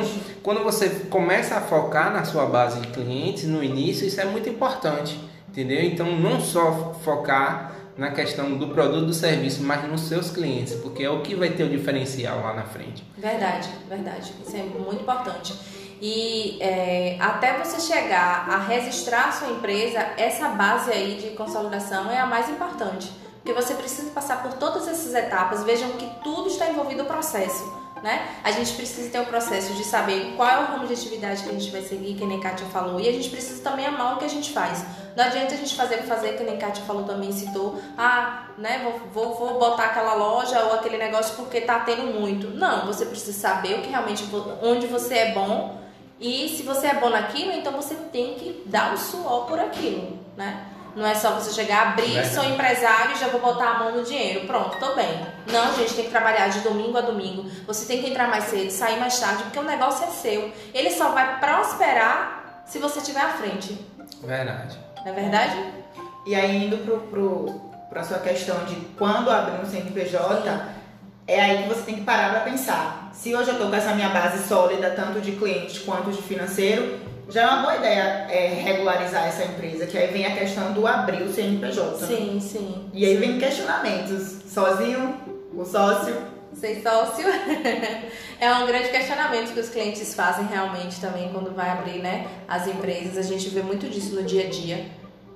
quando 0.44 0.64
você 0.64 0.90
começa 1.10 1.56
a 1.56 1.62
focar 1.62 2.14
na 2.14 2.24
sua 2.24 2.46
base 2.46 2.80
de 2.82 2.88
clientes 2.88 3.46
no 3.46 3.64
início, 3.64 4.06
isso 4.06 4.22
é 4.22 4.26
muito 4.26 4.48
importante. 4.48 5.20
entendeu? 5.50 5.82
Então 5.84 6.16
não 6.20 6.40
só 6.40 6.94
focar 7.04 7.75
na 7.98 8.12
questão 8.12 8.58
do 8.58 8.68
produto 8.70 9.06
do 9.06 9.14
serviço, 9.14 9.64
mas 9.64 9.88
nos 9.90 10.02
seus 10.02 10.30
clientes, 10.30 10.74
porque 10.76 11.04
é 11.04 11.10
o 11.10 11.22
que 11.22 11.36
vai 11.36 11.50
ter 11.50 11.64
o 11.64 11.70
diferencial 11.70 12.42
lá 12.42 12.54
na 12.54 12.64
frente. 12.64 13.04
Verdade, 13.18 13.70
verdade. 13.88 14.34
Isso 14.46 14.56
é 14.56 14.64
muito 14.64 15.02
importante. 15.02 15.54
E 16.02 16.58
é, 16.62 17.18
até 17.20 17.58
você 17.58 17.80
chegar 17.80 18.50
a 18.50 18.58
registrar 18.58 19.30
a 19.30 19.32
sua 19.32 19.50
empresa, 19.50 20.00
essa 20.18 20.50
base 20.50 20.92
aí 20.92 21.16
de 21.16 21.30
consolidação 21.36 22.12
é 22.12 22.20
a 22.20 22.26
mais 22.26 22.50
importante. 22.50 23.10
Porque 23.42 23.54
você 23.54 23.76
precisa 23.76 24.12
passar 24.12 24.44
por 24.44 24.54
todas 24.54 24.88
essas 24.88 25.14
etapas, 25.14 25.64
vejam 25.64 25.92
que 25.92 26.10
tudo 26.24 26.50
está 26.50 26.70
envolvido 26.70 27.04
no 27.04 27.08
processo 27.08 27.85
né? 28.04 28.28
A 28.44 28.52
gente 28.52 28.74
precisa 28.74 29.10
ter 29.10 29.20
o 29.20 29.24
um 29.24 29.26
processo 29.26 29.74
de 29.74 29.84
saber 29.84 30.34
qual 30.36 30.48
é 30.48 30.60
o 30.60 30.66
ramo 30.66 30.88
de 30.88 30.94
atividade 30.94 31.44
que 31.44 31.50
a 31.50 31.54
gente 31.54 31.72
vai 31.72 31.82
seguir, 31.82 32.16
que 32.16 32.26
nem 32.26 32.40
Kátia 32.40 32.68
falou, 32.68 33.00
e 33.00 33.08
a 33.08 33.12
gente 33.12 33.30
precisa 33.30 33.64
também 33.64 33.86
amar 33.86 34.16
o 34.16 34.18
que 34.18 34.26
a 34.26 34.30
gente 34.30 34.52
faz. 34.52 34.86
Não 35.16 35.24
adianta 35.24 35.54
a 35.54 35.58
gente 35.58 35.76
fazer 35.76 35.98
fazer, 36.04 36.38
que 36.38 36.44
nem 36.44 36.58
Kátia 36.58 36.84
falou 36.86 37.04
também, 37.04 37.32
citou, 37.32 37.80
ah, 37.98 38.48
né, 38.58 38.82
vou, 38.84 39.34
vou, 39.34 39.36
vou 39.36 39.60
botar 39.60 39.86
aquela 39.86 40.14
loja 40.14 40.64
ou 40.66 40.74
aquele 40.74 40.98
negócio 40.98 41.36
porque 41.36 41.62
tá 41.62 41.80
tendo 41.80 42.20
muito. 42.20 42.50
Não, 42.50 42.86
você 42.86 43.06
precisa 43.06 43.34
saber 43.34 43.80
o 43.80 43.82
que 43.82 43.90
realmente, 43.90 44.24
onde 44.62 44.88
você 44.88 45.16
é 45.16 45.32
bom, 45.34 45.82
e 46.20 46.50
se 46.50 46.64
você 46.64 46.88
é 46.88 46.94
bom 46.96 47.10
naquilo, 47.10 47.52
então 47.52 47.74
você 47.74 47.96
tem 47.96 48.36
que 48.36 48.64
dar 48.66 48.94
o 48.94 48.98
suor 48.98 49.46
por 49.46 49.60
aquilo, 49.60 50.18
né? 50.38 50.75
Não 50.96 51.06
é 51.06 51.14
só 51.14 51.32
você 51.32 51.54
chegar, 51.54 51.90
abrir, 51.90 52.26
sou 52.26 52.44
empresário 52.46 53.16
e 53.16 53.20
já 53.20 53.28
vou 53.28 53.42
botar 53.42 53.72
a 53.72 53.80
mão 53.80 53.98
no 53.98 54.04
dinheiro. 54.04 54.48
Pronto, 54.48 54.78
tô 54.80 54.96
bem. 54.96 55.28
Não, 55.52 55.76
gente, 55.76 55.94
tem 55.94 56.06
que 56.06 56.12
trabalhar 56.12 56.48
de 56.48 56.62
domingo 56.62 56.98
a 56.98 57.02
domingo. 57.02 57.50
Você 57.68 57.86
tem 57.86 58.02
que 58.02 58.10
entrar 58.10 58.30
mais 58.30 58.46
cedo, 58.46 58.72
sair 58.72 58.98
mais 58.98 59.20
tarde, 59.20 59.44
porque 59.44 59.60
o 59.60 59.64
negócio 59.64 60.06
é 60.06 60.08
seu. 60.08 60.52
Ele 60.74 60.90
só 60.92 61.10
vai 61.10 61.40
prosperar 61.40 62.64
se 62.66 62.80
você 62.80 63.00
estiver 63.00 63.20
à 63.22 63.30
frente. 63.30 63.78
Verdade. 64.24 64.80
Não 65.04 65.12
é 65.12 65.16
verdade? 65.16 65.74
E 66.26 66.34
aí, 66.34 66.66
indo 66.66 66.78
pro, 66.78 67.02
pro, 67.02 67.62
pra 67.90 68.04
sua 68.04 68.20
questão 68.20 68.64
de 68.64 68.76
quando 68.98 69.30
abrir 69.30 69.62
um 69.62 69.70
CNPJ, 69.70 70.76
é 71.28 71.42
aí 71.42 71.64
que 71.64 71.70
você 71.70 71.82
tem 71.82 71.96
que 71.96 72.02
parar 72.02 72.30
para 72.32 72.40
pensar. 72.40 73.10
Se 73.14 73.36
hoje 73.36 73.50
eu 73.50 73.58
tô 73.58 73.68
com 73.68 73.76
essa 73.76 73.94
minha 73.94 74.10
base 74.10 74.48
sólida, 74.48 74.92
tanto 74.92 75.20
de 75.20 75.34
clientes 75.34 75.80
quanto 75.80 76.12
de 76.12 76.22
financeiro, 76.22 77.00
já 77.30 77.42
é 77.42 77.48
uma 77.48 77.62
boa 77.62 77.76
ideia 77.76 78.28
é, 78.30 78.48
regularizar 78.62 79.28
essa 79.28 79.44
empresa, 79.44 79.86
que 79.88 79.98
aí 79.98 80.08
vem 80.08 80.26
a 80.26 80.36
questão 80.36 80.74
do 80.74 80.86
abrir 80.86 81.24
o 81.24 81.34
CNPJ. 81.34 82.06
Sim, 82.06 82.40
sim. 82.40 82.90
E 82.94 83.06
aí 83.06 83.18
vem 83.18 83.40
questionamentos. 83.40 84.42
Sozinho, 84.48 85.16
o 85.54 85.66
sócio. 85.66 86.16
Ser 86.54 86.82
sócio 86.82 87.26
é 88.40 88.54
um 88.54 88.66
grande 88.66 88.90
questionamento 88.90 89.54
que 89.54 89.60
os 89.60 89.68
clientes 89.70 90.16
fazem 90.16 90.46
realmente 90.46 91.02
também 91.02 91.30
quando 91.34 91.54
vai 91.54 91.70
abrir 91.70 92.00
né, 92.00 92.28
as 92.48 92.68
empresas. 92.68 93.18
A 93.18 93.22
gente 93.22 93.50
vê 93.50 93.62
muito 93.62 93.90
disso 93.90 94.16
no 94.16 94.24
dia 94.24 94.46
a 94.46 94.50
dia. 94.50 94.86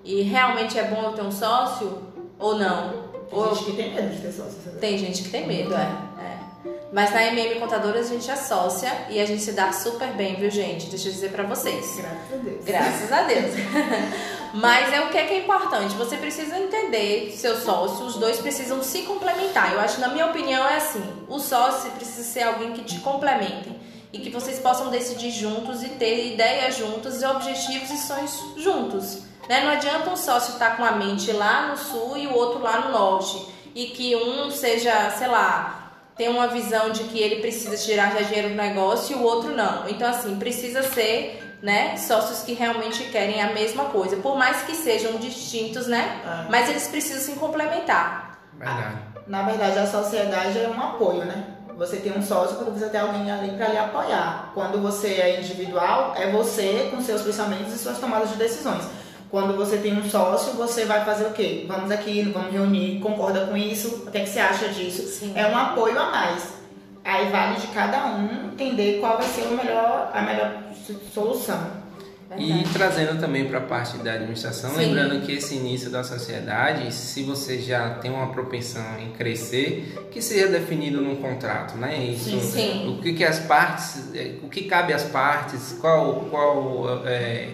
E 0.03 0.21
realmente 0.21 0.79
é 0.79 0.83
bom 0.85 1.01
eu 1.03 1.11
ter 1.11 1.21
um 1.23 1.31
sócio 1.31 2.03
ou 2.37 2.57
não? 2.57 3.09
Tem 3.29 3.37
ou... 3.37 3.53
gente 3.53 3.65
que 3.65 3.73
tem 3.73 3.93
medo 3.93 4.09
de 4.15 4.21
ter 4.21 4.31
sócio. 4.31 4.57
Sabe? 4.63 4.77
Tem 4.77 4.97
gente 4.97 5.23
que 5.23 5.29
tem 5.29 5.45
medo, 5.45 5.73
é. 5.73 5.91
é. 6.19 6.38
Mas 6.91 7.13
na 7.13 7.23
MM 7.25 7.59
Contadoras 7.59 8.07
a 8.07 8.13
gente 8.13 8.29
é 8.29 8.35
sócia 8.35 8.91
e 9.09 9.19
a 9.19 9.25
gente 9.25 9.43
se 9.43 9.51
dá 9.51 9.71
super 9.71 10.07
bem, 10.13 10.35
viu, 10.35 10.49
gente? 10.49 10.87
Deixa 10.87 11.07
eu 11.07 11.11
dizer 11.11 11.31
pra 11.31 11.43
vocês. 11.43 11.97
Graças 11.97 12.33
a 12.33 12.37
Deus. 12.37 12.65
Graças 12.65 13.11
a 13.11 13.21
Deus. 13.23 13.53
Mas 14.53 14.91
é 14.91 15.01
o 15.01 15.09
que 15.09 15.17
é, 15.17 15.27
que 15.27 15.33
é 15.35 15.39
importante. 15.39 15.95
Você 15.95 16.17
precisa 16.17 16.57
entender 16.57 17.31
seu 17.37 17.55
sócio, 17.57 18.05
os 18.05 18.15
dois 18.15 18.39
precisam 18.39 18.81
se 18.81 19.03
complementar. 19.03 19.73
Eu 19.73 19.79
acho, 19.79 20.01
na 20.01 20.07
minha 20.07 20.25
opinião, 20.25 20.67
é 20.67 20.77
assim: 20.77 21.03
o 21.27 21.39
sócio 21.39 21.91
precisa 21.91 22.23
ser 22.23 22.43
alguém 22.43 22.73
que 22.73 22.83
te 22.83 22.99
complemente 22.99 23.69
e 24.11 24.17
que 24.19 24.31
vocês 24.31 24.57
possam 24.57 24.89
decidir 24.89 25.29
juntos 25.29 25.83
e 25.83 25.89
ter 25.89 26.33
ideias 26.33 26.75
juntos, 26.75 27.21
objetivos 27.21 27.91
e 27.91 27.97
sonhos 27.97 28.43
juntos. 28.57 29.19
Né? 29.47 29.61
Não 29.63 29.71
adianta 29.71 30.09
um 30.09 30.17
sócio 30.17 30.53
estar 30.53 30.77
com 30.77 30.83
a 30.83 30.93
mente 30.93 31.31
lá 31.31 31.67
no 31.67 31.77
sul 31.77 32.17
e 32.17 32.25
o 32.25 32.33
outro 32.33 32.59
lá 32.61 32.81
no 32.81 32.91
norte 32.91 33.47
e 33.75 33.87
que 33.87 34.15
um 34.15 34.49
seja, 34.49 35.11
sei 35.11 35.27
lá, 35.27 35.78
tem 36.19 36.27
uma 36.27 36.47
visão 36.47 36.91
de 36.91 37.05
que 37.05 37.17
ele 37.17 37.37
precisa 37.37 37.77
tirar 37.77 38.11
já 38.11 38.19
dinheiro 38.19 38.49
do 38.49 38.55
negócio 38.55 39.15
e 39.15 39.19
o 39.21 39.23
outro 39.23 39.55
não. 39.55 39.87
Então, 39.87 40.05
assim, 40.05 40.35
precisa 40.35 40.83
ser 40.83 41.57
né, 41.63 41.95
sócios 41.95 42.41
que 42.41 42.51
realmente 42.53 43.03
querem 43.05 43.41
a 43.41 43.53
mesma 43.53 43.85
coisa, 43.85 44.17
por 44.17 44.37
mais 44.37 44.63
que 44.63 44.75
sejam 44.75 45.13
distintos, 45.13 45.87
né? 45.87 46.21
É. 46.25 46.51
Mas 46.51 46.69
eles 46.69 46.87
precisam 46.87 47.21
se 47.21 47.39
complementar. 47.39 48.37
Verdade. 48.53 48.97
Na 49.27 49.43
verdade, 49.43 49.79
a 49.79 49.87
sociedade 49.87 50.59
é 50.59 50.67
um 50.67 50.81
apoio, 50.81 51.23
né? 51.23 51.55
Você 51.77 51.95
tem 51.95 52.11
um 52.11 52.21
sócio 52.21 52.57
porque 52.57 52.71
você 52.71 52.89
tem 52.89 52.99
alguém 52.99 53.31
ali 53.31 53.51
para 53.51 53.69
lhe 53.69 53.77
apoiar. 53.77 54.51
Quando 54.53 54.81
você 54.81 55.13
é 55.13 55.39
individual, 55.39 56.13
é 56.17 56.29
você 56.29 56.89
com 56.91 57.01
seus 57.01 57.21
pensamentos 57.21 57.73
e 57.73 57.77
suas 57.77 57.97
tomadas 57.97 58.29
de 58.31 58.35
decisões. 58.35 58.83
Quando 59.29 59.55
você 59.55 59.77
tem 59.77 59.95
um 59.95 60.09
sócio, 60.09 60.53
você 60.53 60.85
vai 60.85 61.05
fazer 61.05 61.25
o 61.25 61.31
quê? 61.31 61.65
Vamos 61.67 61.91
aqui, 61.91 62.23
vamos 62.33 62.51
reunir, 62.51 62.99
concorda 62.99 63.45
com 63.45 63.55
isso? 63.55 64.03
O 64.07 64.11
que, 64.11 64.17
é 64.17 64.21
que 64.21 64.29
você 64.29 64.39
acha 64.39 64.69
disso? 64.69 65.03
Sim. 65.03 65.33
É 65.35 65.45
um 65.47 65.55
apoio 65.55 65.99
a 65.99 66.09
mais. 66.09 66.53
Aí 67.03 67.29
vale 67.29 67.59
de 67.59 67.67
cada 67.67 68.07
um 68.07 68.51
entender 68.51 68.99
qual 68.99 69.17
vai 69.17 69.27
ser 69.27 69.43
o 69.43 69.51
melhor, 69.51 70.11
a 70.13 70.21
melhor 70.21 70.63
solução. 71.13 71.79
Verdade. 72.29 72.59
E 72.59 72.63
trazendo 72.73 73.19
também 73.19 73.45
para 73.45 73.57
a 73.57 73.61
parte 73.61 73.97
da 73.97 74.13
administração, 74.13 74.71
Sim. 74.71 74.77
lembrando 74.77 75.19
que 75.25 75.31
esse 75.31 75.55
início 75.55 75.89
da 75.89 76.03
sociedade, 76.03 76.93
se 76.93 77.23
você 77.23 77.59
já 77.59 77.95
tem 77.95 78.11
uma 78.11 78.27
propensão 78.27 78.99
em 78.99 79.11
crescer, 79.11 79.95
que 80.11 80.21
seja 80.21 80.47
definido 80.47 81.01
num 81.01 81.15
contrato, 81.15 81.75
né? 81.75 81.97
Isso, 81.97 82.29
sim, 82.29 82.39
sim. 82.39 82.87
O 82.87 83.01
que, 83.01 83.13
que 83.13 83.23
as 83.23 83.39
partes, 83.39 84.13
é, 84.13 84.35
o 84.43 84.47
que 84.49 84.65
cabe 84.65 84.93
às 84.93 85.03
partes, 85.05 85.75
qual, 85.81 86.27
qual 86.29 87.01
é, 87.05 87.49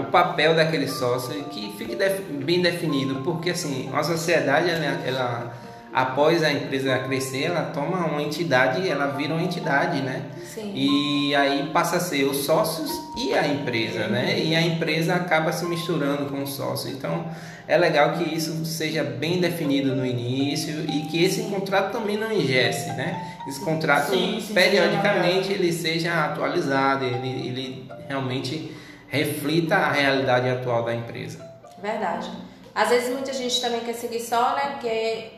o 0.00 0.04
papel 0.04 0.54
daquele 0.54 0.88
sócio 0.88 1.44
que 1.44 1.74
fique 1.76 1.94
def, 1.94 2.20
bem 2.42 2.62
definido, 2.62 3.16
porque 3.16 3.50
assim, 3.50 3.90
a 3.92 4.02
sociedade 4.02 4.70
ela, 4.70 5.06
ela, 5.06 5.52
após 5.92 6.42
a 6.42 6.50
empresa 6.50 6.98
crescer, 7.00 7.44
ela 7.44 7.64
toma 7.66 8.06
uma 8.06 8.22
entidade, 8.22 8.88
ela 8.88 9.08
vira 9.08 9.34
uma 9.34 9.42
entidade, 9.42 10.00
né? 10.00 10.22
Sim. 10.42 10.72
E 10.74 11.34
aí 11.34 11.68
passa 11.70 11.96
a 11.96 12.00
ser 12.00 12.24
os 12.24 12.38
sócios 12.38 12.90
e 13.14 13.34
a 13.34 13.46
empresa, 13.46 14.06
né? 14.06 14.40
E 14.40 14.56
a 14.56 14.62
empresa 14.62 15.14
acaba 15.14 15.52
se 15.52 15.66
misturando 15.66 16.30
com 16.30 16.42
o 16.42 16.46
sócio. 16.46 16.90
Então, 16.90 17.26
é 17.66 17.76
legal 17.76 18.12
que 18.12 18.34
isso 18.34 18.64
seja 18.64 19.04
bem 19.04 19.38
definido 19.38 19.94
no 19.94 20.06
início 20.06 20.82
e 20.88 21.02
que 21.02 21.22
esse 21.22 21.42
contrato 21.42 21.92
também 21.92 22.16
não 22.16 22.32
ingesse, 22.32 22.88
né? 22.92 23.36
Esse 23.46 23.60
contrato 23.60 24.10
sim, 24.10 24.40
sim, 24.40 24.54
periodicamente 24.54 25.48
sim, 25.48 25.52
ele 25.52 25.72
seja 25.72 26.24
atualizado, 26.24 27.04
ele, 27.04 27.28
ele 27.28 27.86
realmente 28.08 28.74
reflita 29.08 29.76
a 29.76 29.90
realidade 29.92 30.48
atual 30.48 30.84
da 30.84 30.94
empresa. 30.94 31.44
Verdade. 31.82 32.30
Às 32.74 32.90
vezes 32.90 33.10
muita 33.12 33.32
gente 33.32 33.60
também 33.60 33.80
quer 33.80 33.94
seguir 33.94 34.20
só, 34.20 34.54
né? 34.54 34.70
Porque, 34.72 35.32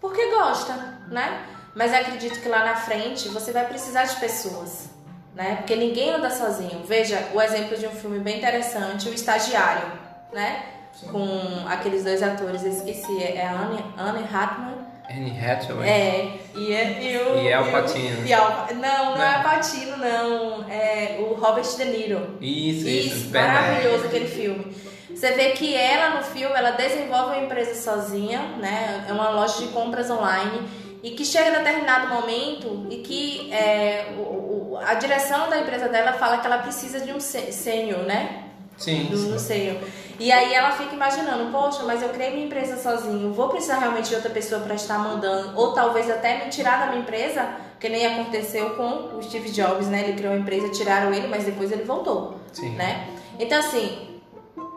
porque 0.00 0.30
gosta, 0.30 0.72
né? 1.08 1.44
Mas 1.74 1.92
acredito 1.92 2.40
que 2.40 2.48
lá 2.48 2.64
na 2.64 2.76
frente 2.76 3.28
você 3.28 3.50
vai 3.50 3.66
precisar 3.66 4.04
de 4.04 4.16
pessoas, 4.16 4.90
né? 5.34 5.56
Porque 5.56 5.74
ninguém 5.74 6.10
anda 6.10 6.30
sozinho. 6.30 6.84
Veja 6.86 7.30
o 7.34 7.42
exemplo 7.42 7.76
de 7.76 7.86
um 7.86 7.90
filme 7.90 8.20
bem 8.20 8.38
interessante, 8.38 9.08
O 9.08 9.14
Estagiário, 9.14 9.90
né? 10.32 10.66
Sim. 10.92 11.08
Com 11.08 11.66
aqueles 11.68 12.04
dois 12.04 12.22
atores, 12.22 12.62
eu 12.62 12.70
esqueci, 12.70 13.22
é 13.22 13.44
Anne, 13.44 13.84
Anne 13.98 14.22
Hathaway 14.32 14.93
Anne 15.08 15.38
Hathaway. 15.38 15.88
É, 15.88 16.38
e, 16.54 16.72
é, 16.72 17.02
e 17.02 17.18
o... 17.18 17.42
E 17.42 17.52
Al 17.52 17.66
Pacino. 17.70 18.26
E 18.26 18.32
Al, 18.32 18.66
não, 18.74 18.80
não, 18.80 19.16
não 19.16 19.22
é 19.22 19.34
Al 19.34 19.42
Pacino, 19.42 19.96
não. 19.96 20.70
É 20.70 21.18
o 21.20 21.34
Robert 21.34 21.64
De 21.76 21.84
Niro. 21.84 22.38
Isso, 22.40 22.88
isso. 22.88 23.16
isso 23.16 23.30
maravilhoso 23.30 24.06
aquele 24.06 24.26
filme. 24.26 24.74
Você 25.14 25.32
vê 25.32 25.50
que 25.50 25.76
ela, 25.76 26.16
no 26.16 26.22
filme, 26.24 26.54
ela 26.56 26.72
desenvolve 26.72 27.36
uma 27.36 27.44
empresa 27.44 27.74
sozinha, 27.74 28.40
né? 28.58 29.04
É 29.08 29.12
uma 29.12 29.30
loja 29.30 29.58
de 29.58 29.68
compras 29.68 30.10
online. 30.10 30.62
E 31.02 31.10
que 31.10 31.24
chega 31.24 31.50
em 31.50 31.52
determinado 31.52 32.08
momento 32.08 32.86
e 32.90 32.96
que 32.96 33.52
é, 33.52 34.14
o, 34.16 34.20
o, 34.20 34.78
a 34.82 34.94
direção 34.94 35.50
da 35.50 35.60
empresa 35.60 35.86
dela 35.86 36.14
fala 36.14 36.38
que 36.38 36.46
ela 36.46 36.58
precisa 36.58 36.98
de 37.00 37.12
um 37.12 37.20
sênior, 37.20 38.00
né? 38.04 38.44
Sim. 38.78 39.04
Do, 39.04 39.16
sim. 39.16 39.38
sênior. 39.38 39.76
E 40.18 40.30
aí 40.30 40.54
ela 40.54 40.70
fica 40.72 40.94
imaginando, 40.94 41.50
poxa, 41.50 41.82
mas 41.84 42.02
eu 42.02 42.08
criei 42.10 42.30
minha 42.30 42.46
empresa 42.46 42.76
sozinho, 42.76 43.32
vou 43.32 43.48
precisar 43.48 43.78
realmente 43.78 44.08
de 44.08 44.14
outra 44.14 44.30
pessoa 44.30 44.60
para 44.60 44.74
estar 44.74 44.98
mandando, 44.98 45.58
ou 45.58 45.72
talvez 45.72 46.10
até 46.10 46.44
me 46.44 46.50
tirar 46.50 46.80
da 46.80 46.86
minha 46.86 47.02
empresa, 47.02 47.48
que 47.80 47.88
nem 47.88 48.06
aconteceu 48.06 48.70
com 48.70 49.16
o 49.16 49.22
Steve 49.22 49.50
Jobs, 49.50 49.88
né? 49.88 50.02
Ele 50.04 50.12
criou 50.14 50.32
uma 50.32 50.40
empresa, 50.40 50.68
tiraram 50.70 51.12
ele, 51.12 51.26
mas 51.28 51.44
depois 51.44 51.70
ele 51.72 51.84
voltou, 51.84 52.36
Sim. 52.52 52.70
né? 52.76 53.08
Então 53.38 53.58
assim, 53.58 54.13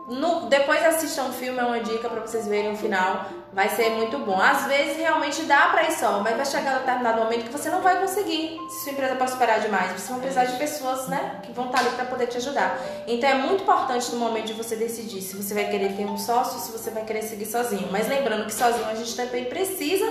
no, 0.08 0.46
depois 0.46 0.82
assistam 0.84 1.24
um 1.24 1.32
filme, 1.32 1.58
é 1.58 1.62
uma 1.62 1.80
dica 1.80 2.08
para 2.08 2.20
vocês 2.20 2.46
verem 2.48 2.72
o 2.72 2.76
final. 2.76 3.26
Vai 3.52 3.68
ser 3.68 3.90
muito 3.90 4.18
bom. 4.18 4.40
Às 4.40 4.66
vezes 4.66 4.96
realmente 4.96 5.42
dá 5.42 5.66
para 5.66 5.84
ir 5.84 5.92
só, 5.92 6.20
mas 6.20 6.34
vai 6.34 6.46
chegar 6.46 6.76
um 6.76 6.78
determinado 6.78 7.22
momento 7.22 7.44
que 7.44 7.52
você 7.52 7.68
não 7.68 7.82
vai 7.82 8.00
conseguir 8.00 8.58
se 8.70 8.84
sua 8.84 8.92
empresa 8.92 9.16
prosperar 9.16 9.60
demais. 9.60 10.00
Você 10.00 10.10
vai 10.10 10.20
precisar 10.20 10.44
de 10.46 10.56
pessoas 10.58 11.08
né, 11.08 11.40
que 11.42 11.52
vão 11.52 11.66
estar 11.66 11.80
ali 11.80 11.90
para 11.90 12.06
poder 12.06 12.26
te 12.26 12.38
ajudar. 12.38 12.78
Então 13.06 13.28
é 13.28 13.34
muito 13.34 13.62
importante 13.62 14.10
no 14.12 14.18
momento 14.18 14.46
de 14.46 14.54
você 14.54 14.76
decidir 14.76 15.20
se 15.20 15.36
você 15.36 15.52
vai 15.52 15.68
querer 15.68 15.94
ter 15.94 16.06
um 16.06 16.16
sócio, 16.16 16.58
se 16.58 16.72
você 16.72 16.90
vai 16.90 17.04
querer 17.04 17.22
seguir 17.22 17.46
sozinho. 17.46 17.88
Mas 17.92 18.08
lembrando 18.08 18.46
que 18.46 18.54
sozinho 18.54 18.86
a 18.86 18.94
gente 18.94 19.14
também 19.14 19.44
precisa 19.44 20.06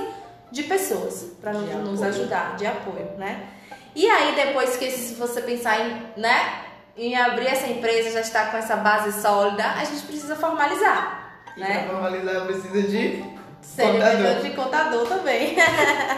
de 0.51 0.63
pessoas 0.63 1.25
para 1.41 1.53
nos, 1.53 1.69
nos 1.89 2.03
ajudar, 2.03 2.55
de 2.55 2.67
apoio, 2.67 3.11
né? 3.17 3.49
E 3.95 4.07
aí 4.07 4.35
depois 4.35 4.77
que 4.77 4.91
se 4.91 5.15
você 5.15 5.41
pensar 5.41 5.79
em, 5.79 6.03
né? 6.21 6.66
Em 6.97 7.15
abrir 7.15 7.47
essa 7.47 7.67
empresa, 7.67 8.11
já 8.11 8.21
está 8.21 8.45
com 8.47 8.57
essa 8.57 8.75
base 8.75 9.21
sólida, 9.21 9.63
a 9.63 9.83
gente 9.83 10.03
precisa 10.05 10.35
formalizar. 10.35 11.41
E 11.55 11.59
né? 11.59 11.83
para 11.83 11.93
formalizar 11.93 12.45
precisa 12.45 12.81
de 12.81 13.23
CNPJ 13.61 14.17
contador. 14.17 14.41
de 14.41 14.49
contador 14.51 15.07
também. 15.07 15.55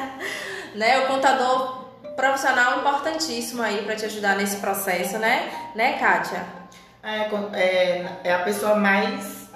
né? 0.75 0.99
O 0.99 1.07
contador 1.07 1.85
profissional 2.15 2.79
importantíssimo 2.79 3.61
aí 3.61 3.83
para 3.83 3.95
te 3.95 4.05
ajudar 4.05 4.35
nesse 4.37 4.57
processo, 4.57 5.17
né? 5.17 5.49
Né, 5.75 5.97
Kátia? 5.97 6.45
É, 7.01 7.29
é, 7.53 8.05
é 8.25 8.33
a 8.33 8.39
pessoa 8.39 8.75
mais, 8.75 9.49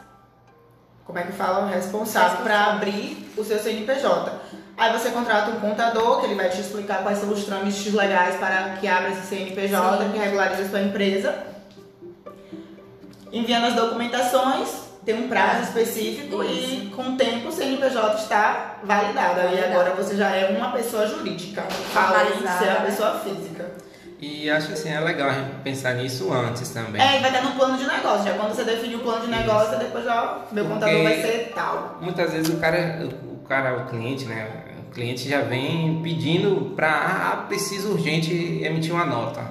como 1.06 1.20
é 1.20 1.24
que 1.24 1.34
fala, 1.34 1.68
responsável 1.68 2.44
para 2.44 2.68
abrir 2.68 3.34
o 3.38 3.44
seu 3.44 3.60
CNPJ. 3.60 4.63
Aí 4.76 4.92
você 4.92 5.10
contrata 5.12 5.52
um 5.52 5.60
contador, 5.60 6.20
que 6.20 6.26
ele 6.26 6.36
vai 6.36 6.50
te 6.50 6.60
explicar 6.60 7.04
quais 7.04 7.20
são 7.20 7.30
os 7.30 7.44
trâmites 7.46 7.94
legais 7.94 8.36
para 8.38 8.78
que 8.80 8.88
abra 8.88 9.12
esse 9.12 9.28
CNPJ, 9.28 10.04
Sim. 10.04 10.12
que 10.12 10.18
regularize 10.18 10.62
a 10.64 10.70
sua 10.70 10.82
empresa. 10.82 11.36
Enviando 13.32 13.68
as 13.68 13.76
documentações, 13.76 14.70
tem 15.06 15.16
um 15.16 15.28
prazo 15.28 15.64
específico 15.64 16.44
e 16.44 16.92
com 16.96 17.10
o 17.14 17.18
tempo 17.18 17.50
o 17.50 17.52
CNPJ 17.52 18.16
está 18.16 18.78
validado. 18.84 19.42
Aí 19.42 19.64
agora 19.64 19.92
você 19.92 20.16
já 20.16 20.30
é 20.30 20.50
uma 20.58 20.72
pessoa 20.72 21.06
jurídica, 21.08 21.64
além 21.96 22.32
de 22.38 22.48
ser 22.58 22.70
a 22.70 22.80
né? 22.80 22.86
pessoa 22.86 23.20
física. 23.20 23.72
E 24.20 24.50
acho 24.50 24.72
assim, 24.72 24.90
é 24.90 25.00
legal 25.02 25.30
a 25.30 25.34
gente 25.34 25.52
pensar 25.64 25.96
nisso 25.96 26.32
antes 26.32 26.70
também. 26.70 27.02
É, 27.02 27.18
e 27.18 27.22
vai 27.22 27.32
ter 27.32 27.42
no 27.44 27.52
plano 27.52 27.78
de 27.78 27.86
negócio. 27.86 28.24
Já 28.26 28.34
quando 28.38 28.56
você 28.56 28.64
define 28.64 28.96
o 28.96 29.00
plano 29.00 29.26
de 29.26 29.32
negócio, 29.32 29.78
depois 29.78 30.06
já 30.06 30.40
meu 30.52 30.64
Porque- 30.66 30.80
contador 30.86 31.04
vai 31.04 31.22
ser 31.22 31.52
tal. 31.54 31.98
Muitas 32.00 32.32
vezes 32.32 32.54
o 32.54 32.58
cara, 32.58 33.00
cara, 33.48 33.78
o 33.84 33.86
cliente, 33.88 34.26
né? 34.26 34.48
O 34.88 34.92
cliente 34.94 35.28
já 35.28 35.42
vem 35.42 36.02
pedindo 36.04 36.74
para 36.76 36.90
ah, 37.34 37.38
preciso 37.48 37.92
urgente 37.94 38.34
emitir 38.64 38.94
uma 38.94 39.06
nota. 39.06 39.42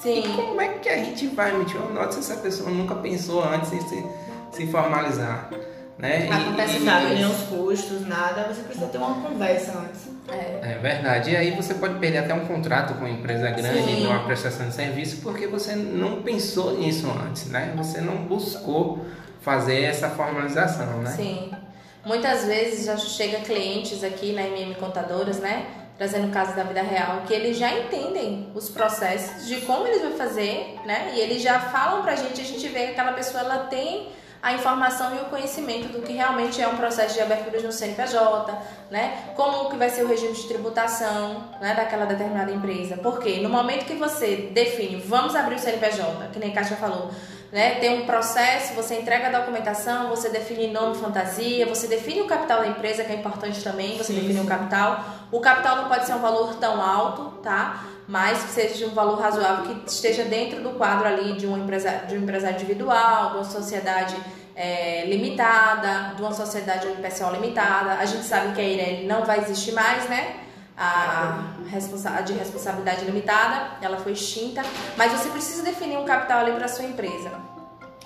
Sim. 0.00 0.22
Como 0.36 0.60
é 0.60 0.68
que 0.68 0.88
a 0.88 0.98
gente 0.98 1.26
vai 1.28 1.54
emitir 1.54 1.80
uma 1.80 1.90
nota 1.90 2.12
se 2.12 2.18
essa 2.20 2.40
pessoa 2.40 2.70
nunca 2.70 2.94
pensou 2.96 3.42
antes 3.42 3.72
em 3.72 3.80
se, 3.80 4.04
se 4.52 4.66
formalizar? 4.66 5.50
Né? 5.98 6.26
E- 6.26 6.30
Acontece 6.32 6.78
e- 6.78 7.20
isso. 7.20 7.30
os 7.30 7.42
custos, 7.48 8.06
nada. 8.06 8.44
Você 8.52 8.62
precisa 8.62 8.86
ter 8.86 8.98
uma 8.98 9.14
conversa 9.14 9.78
antes. 9.78 10.08
É. 10.28 10.72
É 10.74 10.78
verdade. 10.80 11.30
E 11.30 11.36
aí 11.36 11.50
você 11.52 11.74
pode 11.74 11.98
perder 11.98 12.18
até 12.18 12.34
um 12.34 12.46
contrato 12.46 12.94
com 12.94 13.00
uma 13.00 13.10
empresa 13.10 13.50
grande, 13.50 13.84
Sim. 13.84 14.04
numa 14.04 14.20
prestação 14.24 14.68
de 14.68 14.74
serviço, 14.74 15.20
porque 15.22 15.46
você 15.46 15.74
não 15.74 16.22
pensou 16.22 16.76
nisso 16.78 17.06
antes, 17.26 17.46
né? 17.46 17.72
Você 17.76 18.00
não 18.00 18.16
buscou 18.16 19.04
fazer 19.40 19.82
essa 19.82 20.08
formalização, 20.10 20.98
né? 20.98 21.10
Sim. 21.10 21.50
Muitas 22.04 22.44
vezes 22.44 22.84
já 22.84 22.96
chega 22.96 23.38
clientes 23.40 24.04
aqui 24.04 24.32
na 24.32 24.42
MM 24.42 24.74
Contadoras, 24.74 25.38
né? 25.38 25.66
Trazendo 25.96 26.32
casos 26.32 26.54
da 26.54 26.62
vida 26.62 26.82
real, 26.82 27.22
que 27.26 27.32
eles 27.32 27.56
já 27.56 27.72
entendem 27.72 28.50
os 28.54 28.68
processos 28.68 29.46
de 29.46 29.60
como 29.62 29.86
eles 29.86 30.02
vão 30.02 30.12
fazer, 30.12 30.78
né? 30.84 31.12
E 31.14 31.20
eles 31.20 31.40
já 31.40 31.58
falam 31.58 32.02
pra 32.02 32.14
gente, 32.14 32.40
a 32.40 32.44
gente 32.44 32.68
vê 32.68 32.86
que 32.86 32.90
aquela 32.90 33.12
pessoa 33.12 33.42
ela 33.42 33.58
tem 33.66 34.08
a 34.42 34.52
informação 34.52 35.16
e 35.16 35.20
o 35.20 35.24
conhecimento 35.30 35.88
do 35.88 36.02
que 36.02 36.12
realmente 36.12 36.60
é 36.60 36.68
um 36.68 36.76
processo 36.76 37.14
de 37.14 37.22
abertura 37.22 37.58
de 37.58 37.66
um 37.66 37.72
CNPJ, 37.72 38.52
né? 38.90 39.32
Como 39.34 39.70
que 39.70 39.76
vai 39.78 39.88
ser 39.88 40.02
o 40.02 40.06
regime 40.06 40.34
de 40.34 40.46
tributação, 40.46 41.44
né, 41.62 41.72
daquela 41.74 42.04
determinada 42.04 42.52
empresa. 42.52 42.98
Porque 42.98 43.40
no 43.40 43.48
momento 43.48 43.86
que 43.86 43.94
você 43.94 44.50
define, 44.52 44.96
vamos 44.96 45.34
abrir 45.34 45.54
o 45.54 45.58
CNPJ, 45.58 46.28
que 46.30 46.38
nem 46.38 46.50
a 46.50 46.54
Kátia 46.54 46.76
falou, 46.76 47.10
né? 47.54 47.76
Tem 47.76 48.02
um 48.02 48.04
processo, 48.04 48.74
você 48.74 48.96
entrega 48.96 49.28
a 49.28 49.38
documentação, 49.38 50.08
você 50.08 50.28
define 50.28 50.72
nome 50.72 50.96
fantasia, 50.96 51.64
você 51.66 51.86
define 51.86 52.22
o 52.22 52.26
capital 52.26 52.62
da 52.62 52.66
empresa, 52.66 53.04
que 53.04 53.12
é 53.12 53.14
importante 53.14 53.62
também, 53.62 53.96
você 53.96 54.12
Sim, 54.12 54.22
define 54.22 54.40
o 54.40 54.44
capital. 54.44 55.04
O 55.30 55.38
capital 55.38 55.76
não 55.76 55.88
pode 55.88 56.04
ser 56.04 56.14
um 56.14 56.18
valor 56.18 56.56
tão 56.56 56.82
alto, 56.82 57.38
tá? 57.44 57.84
Mas 58.08 58.42
que 58.42 58.50
seja 58.50 58.74
de 58.74 58.84
um 58.86 58.90
valor 58.92 59.20
razoável, 59.20 59.66
que 59.66 59.88
esteja 59.88 60.24
dentro 60.24 60.64
do 60.64 60.70
quadro 60.70 61.06
ali 61.06 61.34
de 61.34 61.46
um 61.46 61.56
empresário, 61.56 62.08
de 62.08 62.18
um 62.18 62.22
empresário 62.24 62.56
individual, 62.56 63.30
de 63.30 63.36
uma 63.36 63.44
sociedade 63.44 64.16
é, 64.56 65.06
limitada, 65.06 66.12
de 66.16 66.22
uma 66.22 66.32
sociedade 66.32 66.88
pessoal 67.00 67.34
limitada. 67.34 67.92
A 67.92 68.04
gente 68.04 68.24
sabe 68.24 68.52
que 68.52 68.60
a 68.60 68.64
Irene 68.64 69.06
não 69.06 69.24
vai 69.24 69.38
existir 69.38 69.70
mais, 69.70 70.08
né? 70.08 70.40
A, 70.76 71.52
responsa- 71.68 72.10
a 72.10 72.20
de 72.20 72.32
responsabilidade 72.32 73.04
limitada, 73.04 73.76
ela 73.80 73.96
foi 73.98 74.12
extinta, 74.12 74.62
mas 74.96 75.12
você 75.12 75.28
precisa 75.28 75.62
definir 75.62 75.96
um 75.98 76.04
capital 76.04 76.40
ali 76.40 76.52
para 76.52 76.66
sua 76.66 76.84
empresa. 76.84 77.30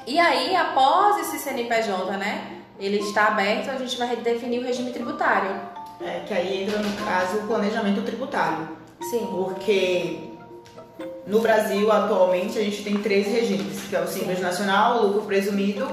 E 0.06 0.18
aí, 0.18 0.54
após 0.54 1.18
esse 1.20 1.38
CNPJ, 1.38 2.16
né, 2.16 2.58
ele 2.78 2.98
está 2.98 3.28
aberto, 3.28 3.70
a 3.70 3.76
gente 3.76 3.96
vai 3.96 4.16
definir 4.16 4.60
o 4.60 4.64
regime 4.64 4.92
tributário. 4.92 5.50
É, 6.00 6.20
que 6.26 6.32
aí 6.32 6.64
entra 6.64 6.78
no 6.78 6.96
caso 7.04 7.38
o 7.38 7.46
planejamento 7.46 8.02
tributário. 8.02 8.68
Sim. 9.10 9.26
Porque 9.30 10.30
no 11.26 11.40
Brasil, 11.40 11.90
atualmente, 11.90 12.58
a 12.58 12.62
gente 12.62 12.82
tem 12.82 12.98
três 12.98 13.26
regimes, 13.26 13.82
que 13.88 13.96
é 13.96 14.00
o 14.00 14.06
Simples 14.06 14.40
Nacional, 14.40 14.98
o 14.98 15.06
lucro 15.08 15.22
presumido 15.22 15.88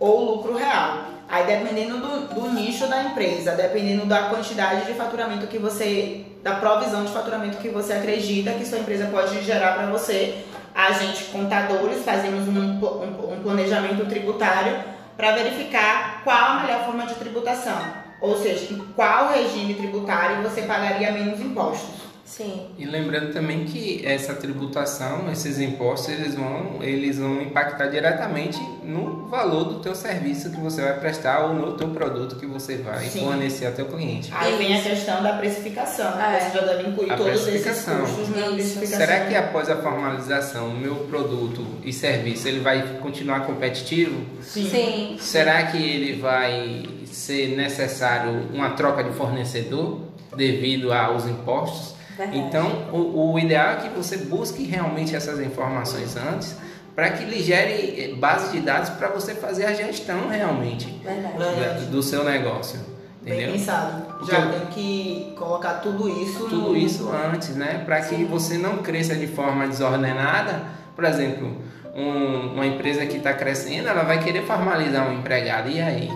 ou 0.00 0.20
o 0.20 0.34
lucro 0.36 0.56
real. 0.56 1.04
Aí 1.32 1.46
dependendo 1.46 1.96
do, 1.96 2.34
do 2.34 2.50
nicho 2.50 2.86
da 2.88 3.04
empresa, 3.04 3.52
dependendo 3.52 4.04
da 4.04 4.24
quantidade 4.24 4.84
de 4.84 4.92
faturamento 4.92 5.46
que 5.46 5.58
você, 5.58 6.26
da 6.42 6.56
provisão 6.56 7.06
de 7.06 7.10
faturamento 7.10 7.56
que 7.56 7.70
você 7.70 7.94
acredita 7.94 8.52
que 8.52 8.66
sua 8.66 8.80
empresa 8.80 9.06
pode 9.06 9.42
gerar 9.42 9.72
para 9.72 9.86
você, 9.86 10.44
a 10.74 10.92
gente, 10.92 11.24
contadores, 11.24 12.04
fazemos 12.04 12.46
um, 12.46 12.52
um, 12.52 13.32
um 13.32 13.42
planejamento 13.42 14.04
tributário 14.04 14.78
para 15.16 15.32
verificar 15.32 16.20
qual 16.22 16.36
a 16.36 16.60
melhor 16.60 16.84
forma 16.84 17.06
de 17.06 17.14
tributação. 17.14 17.80
Ou 18.20 18.36
seja, 18.36 18.70
em 18.70 18.78
qual 18.94 19.32
regime 19.32 19.72
tributário 19.72 20.42
você 20.42 20.60
pagaria 20.60 21.12
menos 21.12 21.40
impostos. 21.40 22.01
Sim. 22.36 22.68
E 22.78 22.86
lembrando 22.86 23.30
também 23.30 23.64
que 23.66 24.00
essa 24.06 24.32
tributação, 24.32 25.30
esses 25.30 25.60
impostos, 25.60 26.08
eles 26.14 26.34
vão, 26.34 26.78
eles 26.82 27.18
vão 27.18 27.42
impactar 27.42 27.88
diretamente 27.88 28.58
no 28.82 29.26
valor 29.26 29.64
do 29.64 29.80
teu 29.80 29.94
serviço 29.94 30.50
que 30.50 30.58
você 30.58 30.80
vai 30.80 30.98
prestar 30.98 31.44
ou 31.44 31.52
no 31.54 31.72
teu 31.74 31.88
produto 31.90 32.36
que 32.36 32.46
você 32.46 32.78
vai 32.78 33.04
Sim. 33.04 33.26
fornecer 33.26 33.66
ao 33.66 33.72
teu 33.72 33.84
cliente. 33.84 34.30
Aí 34.34 34.56
vem 34.56 34.74
a 34.78 34.82
questão 34.82 35.22
da 35.22 35.34
precificação, 35.34 36.18
É. 36.18 36.40
você 36.40 36.58
já 36.58 36.64
deve 36.64 36.88
incluir 36.88 37.12
A 37.12 37.16
todos 37.18 37.32
esses 37.34 37.44
precificação. 37.62 38.00
custos 38.00 38.28
na 38.30 38.36
Isso. 38.46 38.54
precificação. 38.54 38.98
Será 38.98 39.26
que 39.26 39.34
após 39.34 39.68
a 39.68 39.76
formalização, 39.76 40.68
o 40.68 40.74
meu 40.74 40.94
produto 41.10 41.66
e 41.84 41.92
serviço, 41.92 42.48
ele 42.48 42.60
vai 42.60 42.82
continuar 43.02 43.40
competitivo? 43.44 44.18
Sim. 44.40 44.70
Sim. 44.70 45.16
Será 45.20 45.64
que 45.66 45.76
ele 45.76 46.18
vai 46.18 46.82
ser 47.04 47.54
necessário 47.58 48.48
uma 48.54 48.70
troca 48.70 49.04
de 49.04 49.10
fornecedor 49.10 50.00
devido 50.34 50.94
aos 50.94 51.26
impostos? 51.26 52.00
Verdade. 52.16 52.38
Então, 52.38 52.88
o, 52.92 53.32
o 53.32 53.38
ideal 53.38 53.70
é 53.72 53.76
que 53.76 53.88
você 53.88 54.16
busque 54.18 54.64
realmente 54.64 55.14
essas 55.16 55.40
informações 55.40 56.16
antes 56.16 56.56
para 56.94 57.10
que 57.10 57.24
lhe 57.24 57.42
gere 57.42 58.12
eh, 58.12 58.14
base 58.16 58.52
de 58.52 58.60
dados 58.60 58.90
para 58.90 59.08
você 59.08 59.34
fazer 59.34 59.64
a 59.64 59.72
gestão 59.72 60.28
realmente 60.28 60.90
da- 61.38 61.72
do 61.90 62.02
seu 62.02 62.22
negócio. 62.24 62.78
Bem 63.22 63.34
Entendeu? 63.34 63.52
pensado. 63.52 64.02
Porque 64.18 64.32
Já 64.32 64.46
tem 64.50 64.66
que 64.66 65.34
colocar 65.38 65.74
tudo 65.74 66.08
isso 66.22 66.40
Tudo 66.40 66.56
no... 66.70 66.76
isso 66.76 67.08
antes, 67.08 67.50
né? 67.56 67.82
Para 67.84 68.00
que 68.00 68.24
você 68.24 68.58
não 68.58 68.78
cresça 68.78 69.14
de 69.14 69.26
forma 69.28 69.66
desordenada. 69.68 70.62
Por 70.94 71.04
exemplo, 71.04 71.56
um- 71.94 72.54
uma 72.54 72.66
empresa 72.66 73.06
que 73.06 73.16
está 73.18 73.32
crescendo, 73.32 73.88
ela 73.88 74.02
vai 74.02 74.22
querer 74.22 74.42
formalizar 74.44 75.08
um 75.08 75.18
empregado. 75.18 75.70
E 75.70 75.80
aí? 75.80 76.10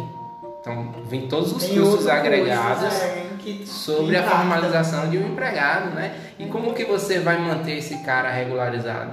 Então, 0.67 0.93
vem 1.09 1.29
todos 1.29 1.53
os 1.53 1.63
Tem 1.65 1.79
custos 1.79 2.09
agregados 2.09 2.93
é, 3.01 3.27
que 3.39 3.65
sobre 3.65 4.17
a 4.17 4.21
impactam. 4.21 4.39
formalização 4.41 5.09
de 5.09 5.17
um 5.19 5.29
empregado, 5.29 5.95
né? 5.95 6.13
E 6.41 6.47
como 6.47 6.75
que 6.75 6.85
você 6.85 7.21
vai 7.21 7.39
manter 7.39 7.79
esse 7.79 7.99
cara 7.99 8.33
regularizado? 8.33 9.13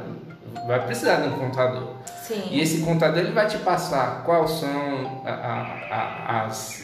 Vai 0.66 0.84
precisar 0.84 1.18
de 1.18 1.28
um 1.28 1.34
contador. 1.34 1.90
Sim. 2.24 2.42
E 2.50 2.60
esse 2.60 2.80
contador 2.82 3.20
ele 3.20 3.34
vai 3.34 3.46
te 3.46 3.60
passar 3.60 4.24
quais 4.26 4.50
são 4.50 5.22
a- 5.24 5.30
a- 5.30 5.96
a- 5.96 6.46
as, 6.48 6.82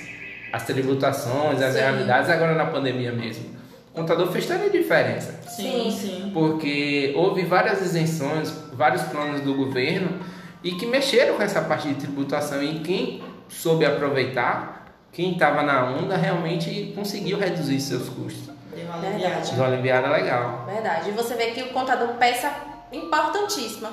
as 0.53 0.63
tributações, 0.65 1.60
as 1.63 1.73
Sim. 1.73 1.79
realidades 1.79 2.29
agora 2.29 2.53
na 2.53 2.67
pandemia 2.67 3.12
mesmo. 3.12 3.45
O 3.91 4.01
contador 4.01 4.32
fez 4.32 4.45
toda 4.45 4.65
a 4.65 4.69
diferença, 4.69 5.32
Sim, 5.47 5.89
Sim. 5.89 5.91
sim. 5.91 6.32
porque 6.32 7.12
houve 7.17 7.43
várias 7.43 7.82
isenções, 7.82 8.53
vários 8.73 9.01
planos 9.03 9.41
do 9.41 9.55
governo 9.55 10.19
e 10.63 10.73
que 10.73 10.86
mexeram 10.86 11.36
com 11.38 11.41
essa 11.41 11.62
parte 11.62 11.88
de 11.88 11.95
tributação 11.95 12.62
e 12.62 12.79
quem 12.82 13.23
soube 13.49 13.85
aproveitar, 13.85 14.85
quem 15.12 15.33
estava 15.33 15.63
na 15.63 15.85
onda 15.85 16.15
realmente 16.15 16.93
conseguiu 16.95 17.38
reduzir 17.38 17.79
seus 17.81 18.07
custos. 18.07 18.49
Deu 18.73 18.85
uma 18.85 18.95
aliviada. 18.95 19.51
Uma 19.51 19.65
aliviada 19.65 20.09
legal. 20.09 20.65
Verdade. 20.65 21.09
E 21.09 21.12
você 21.12 21.35
vê 21.35 21.47
que 21.47 21.63
o 21.63 21.69
contador 21.69 22.09
peça 22.15 22.51
importantíssima, 22.91 23.91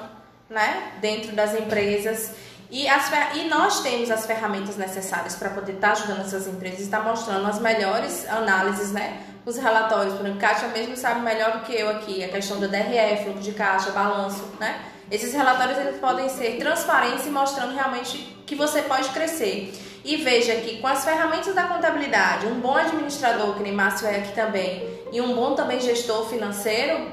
né? 0.48 0.92
Dentro 1.00 1.34
das 1.34 1.54
empresas. 1.54 2.34
E, 2.70 2.86
as, 2.88 3.10
e 3.34 3.48
nós 3.48 3.80
temos 3.80 4.10
as 4.10 4.26
ferramentas 4.26 4.76
necessárias 4.76 5.36
para 5.36 5.50
poder 5.50 5.72
estar 5.72 5.92
ajudando 5.92 6.20
essas 6.20 6.46
empresas, 6.46 6.80
estar 6.80 7.02
mostrando 7.02 7.46
as 7.46 7.58
melhores 7.60 8.28
análises, 8.28 8.92
né? 8.92 9.22
Os 9.44 9.56
relatórios, 9.56 10.14
por 10.14 10.22
exemplo, 10.22 10.40
Kátia 10.40 10.68
mesmo 10.68 10.96
sabe 10.96 11.20
melhor 11.20 11.52
do 11.52 11.60
que 11.60 11.72
eu 11.72 11.88
aqui, 11.88 12.24
a 12.24 12.28
questão 12.28 12.58
do 12.58 12.68
DRE, 12.68 13.22
fluxo 13.22 13.42
de 13.42 13.52
caixa, 13.52 13.92
balanço, 13.92 14.44
né? 14.58 14.80
Esses 15.08 15.32
relatórios 15.32 15.78
eles 15.78 16.00
podem 16.00 16.28
ser 16.28 16.58
transparentes 16.58 17.26
e 17.26 17.30
mostrando 17.30 17.72
realmente 17.72 18.35
que 18.46 18.54
você 18.54 18.82
pode 18.82 19.08
crescer. 19.10 19.72
E 20.04 20.16
veja 20.18 20.54
que 20.56 20.78
com 20.78 20.86
as 20.86 21.04
ferramentas 21.04 21.52
da 21.54 21.64
contabilidade, 21.64 22.46
um 22.46 22.60
bom 22.60 22.76
administrador, 22.76 23.54
que 23.54 23.62
nem 23.62 23.72
Márcio 23.72 24.06
é 24.06 24.16
aqui 24.18 24.32
também, 24.32 24.88
e 25.12 25.20
um 25.20 25.34
bom 25.34 25.54
também 25.54 25.80
gestor 25.80 26.28
financeiro, 26.28 27.08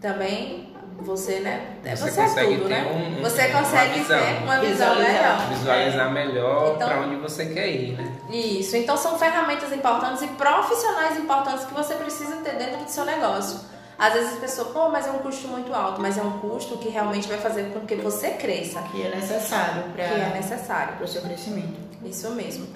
também 0.00 0.66
você, 1.00 1.40
né? 1.40 1.76
Você, 1.94 2.10
você 2.10 2.40
é 2.40 2.44
tudo, 2.46 2.68
né? 2.68 2.84
Um, 2.90 3.22
você 3.22 3.48
consegue 3.48 4.00
visão, 4.00 4.18
ter 4.18 4.42
uma 4.42 4.58
visão 4.58 4.94
visualizar, 4.94 5.12
melhor. 5.12 5.48
Visualizar 5.50 6.10
melhor 6.12 6.72
Então- 6.74 6.88
para 6.88 7.00
onde 7.02 7.16
você 7.16 7.46
quer 7.46 7.68
ir, 7.68 7.92
né? 7.92 8.12
Isso. 8.30 8.76
Então 8.76 8.96
são 8.96 9.18
ferramentas 9.18 9.70
importantes 9.72 10.22
e 10.22 10.26
profissionais 10.28 11.16
importantes 11.18 11.64
que 11.66 11.74
você 11.74 11.94
precisa 11.94 12.36
ter 12.36 12.56
dentro 12.56 12.78
do 12.84 12.90
seu 12.90 13.04
negócio. 13.04 13.60
Às 13.98 14.12
vezes 14.12 14.34
as 14.34 14.38
pessoas, 14.38 14.68
pô, 14.68 14.88
mas 14.88 15.06
é 15.06 15.10
um 15.10 15.18
custo 15.18 15.48
muito 15.48 15.74
alto, 15.74 16.00
mas 16.00 16.16
é 16.16 16.22
um 16.22 16.38
custo 16.38 16.78
que 16.78 16.88
realmente 16.88 17.26
vai 17.26 17.38
fazer 17.38 17.72
com 17.72 17.80
que 17.80 17.96
você 17.96 18.30
cresça, 18.30 18.80
Que 18.92 19.02
é 19.02 19.10
necessário 19.14 19.82
que 19.94 20.00
é 20.00 20.06
para 20.06 20.28
necessário. 20.40 20.94
o 21.02 21.08
seu 21.08 21.20
crescimento. 21.22 21.88
Isso 22.04 22.30
mesmo. 22.30 22.68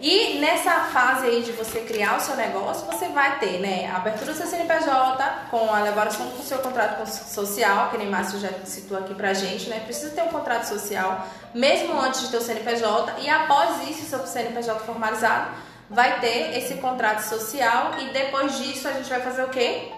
E 0.00 0.38
nessa 0.40 0.72
fase 0.92 1.26
aí 1.26 1.42
de 1.42 1.52
você 1.52 1.80
criar 1.80 2.16
o 2.16 2.20
seu 2.20 2.36
negócio, 2.36 2.84
você 2.86 3.08
vai 3.08 3.38
ter, 3.38 3.60
né, 3.60 3.90
a 3.90 3.96
abertura 3.96 4.32
do 4.32 4.36
seu 4.36 4.46
CNPJ 4.46 5.46
com 5.50 5.72
a 5.72 5.80
elaboração 5.80 6.26
do 6.26 6.42
seu 6.42 6.58
contrato 6.58 7.06
social, 7.06 7.90
que 7.90 7.96
nem 7.98 8.10
Márcio 8.10 8.38
já 8.38 8.50
citou 8.64 8.98
aqui 8.98 9.14
pra 9.14 9.32
gente, 9.32 9.70
né? 9.70 9.80
Precisa 9.84 10.10
ter 10.10 10.22
um 10.22 10.28
contrato 10.28 10.64
social, 10.64 11.26
mesmo 11.54 11.98
antes 11.98 12.22
de 12.22 12.28
ter 12.28 12.36
o 12.36 12.42
CNPJ, 12.42 13.20
e 13.20 13.28
após 13.30 13.88
isso, 13.88 14.04
seu 14.04 14.26
CNPJ 14.26 14.80
formalizado, 14.80 15.50
vai 15.88 16.20
ter 16.20 16.58
esse 16.58 16.74
contrato 16.74 17.20
social 17.20 17.92
e 18.00 18.10
depois 18.12 18.58
disso 18.58 18.88
a 18.88 18.92
gente 18.92 19.08
vai 19.08 19.20
fazer 19.20 19.44
o 19.44 19.48
quê? 19.48 19.92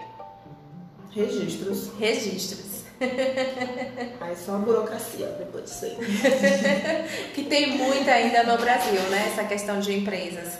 Registros. 1.11 1.89
Registros. 1.99 2.79
Aí 4.19 4.35
só 4.35 4.55
a 4.55 4.57
burocracia 4.57 5.27
depois 5.39 5.63
disso 5.63 5.85
aí. 5.85 5.97
que 7.33 7.43
tem 7.45 7.77
muita 7.77 8.11
ainda 8.11 8.43
no 8.43 8.57
Brasil, 8.57 8.99
né? 9.09 9.31
Essa 9.31 9.45
questão 9.45 9.79
de 9.79 9.97
empresas. 9.97 10.57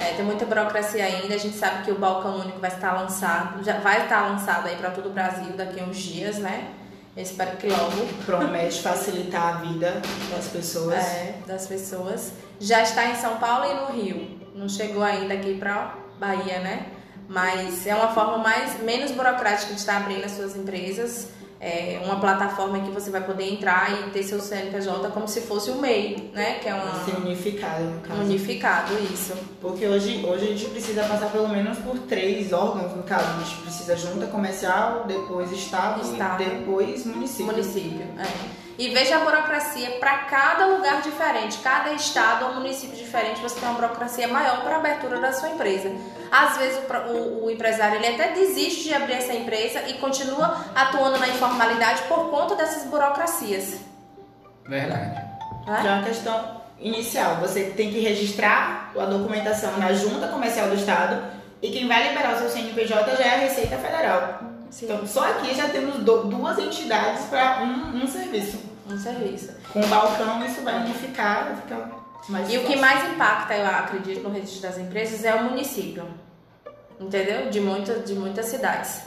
É, 0.00 0.14
tem 0.14 0.24
muita 0.24 0.46
burocracia 0.46 1.04
ainda. 1.04 1.34
A 1.34 1.38
gente 1.38 1.56
sabe 1.56 1.84
que 1.84 1.90
o 1.90 1.98
balcão 1.98 2.38
único 2.38 2.60
vai 2.60 2.70
estar 2.70 2.92
lançado, 2.92 3.62
já 3.64 3.78
vai 3.80 4.04
estar 4.04 4.28
lançado 4.28 4.68
aí 4.68 4.76
para 4.76 4.90
todo 4.90 5.08
o 5.08 5.12
Brasil 5.12 5.52
daqui 5.56 5.80
a 5.80 5.84
uns 5.84 5.98
dias, 5.98 6.38
né? 6.38 6.70
Eu 7.16 7.24
espero 7.24 7.56
que 7.56 7.66
logo 7.66 8.06
Promete 8.24 8.80
facilitar 8.80 9.56
a 9.56 9.60
vida 9.60 10.00
das 10.30 10.46
pessoas. 10.46 10.94
é, 10.94 11.34
das 11.44 11.66
pessoas. 11.66 12.32
Já 12.60 12.82
está 12.82 13.06
em 13.06 13.16
São 13.16 13.36
Paulo 13.38 13.66
e 13.68 13.74
no 13.74 14.00
Rio. 14.00 14.40
Não 14.54 14.68
chegou 14.68 15.02
ainda 15.02 15.34
aqui 15.34 15.58
para 15.58 15.96
Bahia, 16.20 16.60
né? 16.60 16.86
Mas 17.30 17.86
é 17.86 17.94
uma 17.94 18.08
forma 18.08 18.38
mais 18.38 18.82
menos 18.82 19.12
burocrática 19.12 19.72
de 19.72 19.78
estar 19.78 19.98
abrindo 19.98 20.24
as 20.24 20.32
suas 20.32 20.56
empresas. 20.56 21.28
É 21.60 22.00
uma 22.04 22.18
plataforma 22.18 22.80
que 22.80 22.90
você 22.90 23.08
vai 23.10 23.20
poder 23.22 23.44
entrar 23.52 23.92
e 23.92 24.10
ter 24.10 24.22
seu 24.24 24.40
CNPJ 24.40 25.10
como 25.10 25.28
se 25.28 25.42
fosse 25.42 25.70
o 25.70 25.76
MEI, 25.76 26.30
né? 26.34 26.54
Que 26.54 26.68
é 26.68 26.74
uma, 26.74 27.04
Ser 27.04 27.16
unificado, 27.18 27.84
no 27.84 28.00
caso. 28.00 28.20
unificado, 28.22 28.94
isso. 29.12 29.34
Porque 29.60 29.86
hoje, 29.86 30.24
hoje 30.26 30.44
a 30.44 30.48
gente 30.48 30.64
precisa 30.70 31.04
passar 31.04 31.30
pelo 31.30 31.46
menos 31.48 31.78
por 31.78 31.98
três 31.98 32.52
órgãos, 32.52 32.96
no 32.96 33.02
caso. 33.04 33.26
A 33.38 33.44
gente 33.44 33.60
precisa 33.60 33.94
junta 33.94 34.26
comercial, 34.26 35.04
depois 35.06 35.52
estado, 35.52 36.00
Estado. 36.02 36.42
e 36.42 36.46
depois 36.46 37.06
município. 37.06 37.46
Município. 37.46 38.06
É. 38.18 38.26
E 38.80 38.88
veja 38.94 39.16
a 39.16 39.18
burocracia 39.18 39.90
para 40.00 40.20
cada 40.20 40.64
lugar 40.64 41.02
diferente, 41.02 41.58
cada 41.58 41.92
estado 41.92 42.46
ou 42.46 42.54
município 42.54 42.96
diferente, 42.96 43.38
você 43.42 43.60
tem 43.60 43.68
uma 43.68 43.74
burocracia 43.78 44.26
maior 44.26 44.62
para 44.62 44.76
a 44.76 44.78
abertura 44.78 45.20
da 45.20 45.34
sua 45.34 45.50
empresa. 45.50 45.92
Às 46.32 46.56
vezes 46.56 46.78
o, 46.88 47.10
o- 47.12 47.44
o 47.44 47.50
empresário 47.50 47.96
ele 47.96 48.06
até 48.14 48.32
desiste 48.32 48.84
de 48.84 48.94
abrir 48.94 49.12
essa 49.14 49.34
empresa 49.34 49.82
e 49.86 49.94
continua 49.98 50.64
atuando 50.74 51.18
na 51.18 51.28
informalidade 51.28 52.00
por 52.08 52.30
conta 52.30 52.54
dessas 52.56 52.84
burocracias. 52.84 53.80
Verdade. 54.66 55.14
Né? 55.66 55.80
Já 55.82 55.90
é 55.90 55.94
uma 55.96 56.04
questão 56.04 56.60
inicial. 56.80 57.36
Você 57.36 57.64
tem 57.76 57.90
que 57.90 58.00
registrar 58.00 58.92
a 58.98 59.04
documentação 59.04 59.76
na 59.76 59.92
Junta 59.92 60.28
Comercial 60.28 60.68
do 60.68 60.76
Estado 60.76 61.22
e 61.60 61.70
quem 61.70 61.86
vai 61.86 62.08
liberar 62.08 62.34
o 62.34 62.38
seu 62.38 62.48
CNPJ 62.48 63.14
já 63.16 63.24
é 63.24 63.34
a 63.34 63.38
Receita 63.40 63.76
Federal. 63.76 64.38
Sim. 64.70 64.86
Então, 64.86 65.06
só 65.06 65.28
aqui 65.28 65.52
já 65.54 65.68
temos 65.68 65.96
do- 65.98 66.24
duas 66.24 66.58
entidades 66.58 67.24
para 67.26 67.60
um, 67.62 68.02
um 68.04 68.06
serviço. 68.08 68.69
Um 68.88 68.98
serviço. 68.98 69.52
Com 69.72 69.80
o 69.80 69.86
balcão, 69.86 70.44
isso 70.44 70.62
vai 70.62 70.80
unificar, 70.80 71.44
vai 71.44 71.56
ficar 71.56 71.90
mais 72.28 72.52
E 72.52 72.58
o 72.58 72.60
que 72.60 72.66
fácil. 72.76 72.80
mais 72.80 73.12
impacta, 73.12 73.54
eu 73.54 73.66
acredito, 73.66 74.22
no 74.22 74.30
registro 74.30 74.62
das 74.62 74.78
empresas 74.78 75.24
é 75.24 75.34
o 75.34 75.44
município. 75.44 76.06
Entendeu? 76.98 77.48
De, 77.50 77.60
muita, 77.60 77.94
de 78.00 78.14
muitas 78.14 78.46
cidades. 78.46 79.00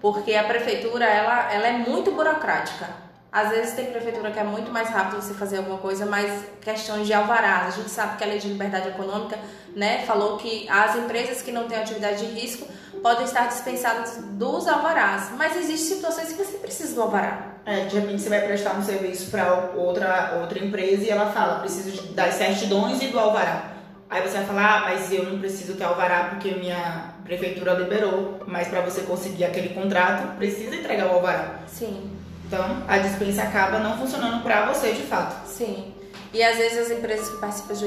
Porque 0.00 0.34
a 0.34 0.44
prefeitura, 0.44 1.04
ela, 1.04 1.52
ela 1.52 1.66
é 1.66 1.72
muito 1.72 2.10
burocrática. 2.12 2.86
Às 3.30 3.50
vezes 3.50 3.74
tem 3.74 3.86
prefeitura 3.86 4.30
que 4.30 4.38
é 4.38 4.44
muito 4.44 4.70
mais 4.70 4.88
rápido 4.88 5.20
você 5.20 5.34
fazer 5.34 5.58
alguma 5.58 5.78
coisa, 5.78 6.06
mas 6.06 6.44
questões 6.60 7.06
de 7.06 7.12
alvará. 7.12 7.66
A 7.66 7.70
gente 7.70 7.90
sabe 7.90 8.16
que 8.16 8.24
a 8.24 8.26
lei 8.26 8.38
de 8.38 8.48
liberdade 8.48 8.88
econômica, 8.88 9.38
né, 9.76 10.04
falou 10.06 10.38
que 10.38 10.66
as 10.68 10.96
empresas 10.96 11.42
que 11.42 11.52
não 11.52 11.68
têm 11.68 11.78
atividade 11.78 12.26
de 12.26 12.40
risco 12.40 12.66
podem 13.02 13.24
estar 13.24 13.46
dispensadas 13.48 14.18
dos 14.32 14.66
alvarás. 14.66 15.30
Mas 15.36 15.56
existem 15.56 15.96
situações 15.96 16.28
que 16.28 16.42
você 16.42 16.56
precisa 16.58 16.94
do 16.94 17.02
alvará. 17.02 17.57
É, 17.68 17.84
de 17.84 17.96
repente 17.98 18.22
você 18.22 18.30
vai 18.30 18.40
prestar 18.46 18.78
um 18.78 18.82
serviço 18.82 19.30
para 19.30 19.72
outra, 19.76 20.38
outra 20.40 20.58
empresa 20.58 21.04
e 21.04 21.10
ela 21.10 21.30
fala, 21.30 21.58
preciso 21.58 22.14
das 22.14 22.32
certidões 22.36 23.02
e 23.02 23.08
do 23.08 23.18
alvará. 23.18 23.72
Aí 24.08 24.22
você 24.26 24.38
vai 24.38 24.46
falar, 24.46 24.76
ah, 24.76 24.80
mas 24.88 25.12
eu 25.12 25.24
não 25.24 25.38
preciso 25.38 25.74
ter 25.74 25.84
alvará 25.84 26.30
porque 26.30 26.52
minha 26.52 27.12
prefeitura 27.24 27.74
liberou. 27.74 28.40
Mas 28.46 28.68
para 28.68 28.80
você 28.80 29.02
conseguir 29.02 29.44
aquele 29.44 29.74
contrato, 29.74 30.34
precisa 30.38 30.74
entregar 30.74 31.08
o 31.08 31.16
alvará. 31.16 31.56
Sim. 31.66 32.10
Então, 32.46 32.84
a 32.88 32.96
dispensa 32.96 33.42
acaba 33.42 33.78
não 33.80 33.98
funcionando 33.98 34.42
para 34.42 34.72
você 34.72 34.92
de 34.94 35.02
fato. 35.02 35.46
Sim. 35.46 35.92
E 36.32 36.42
às 36.42 36.56
vezes 36.56 36.78
as 36.90 36.90
empresas 36.98 37.28
que 37.28 37.36
participam 37.36 37.74
de 37.74 37.86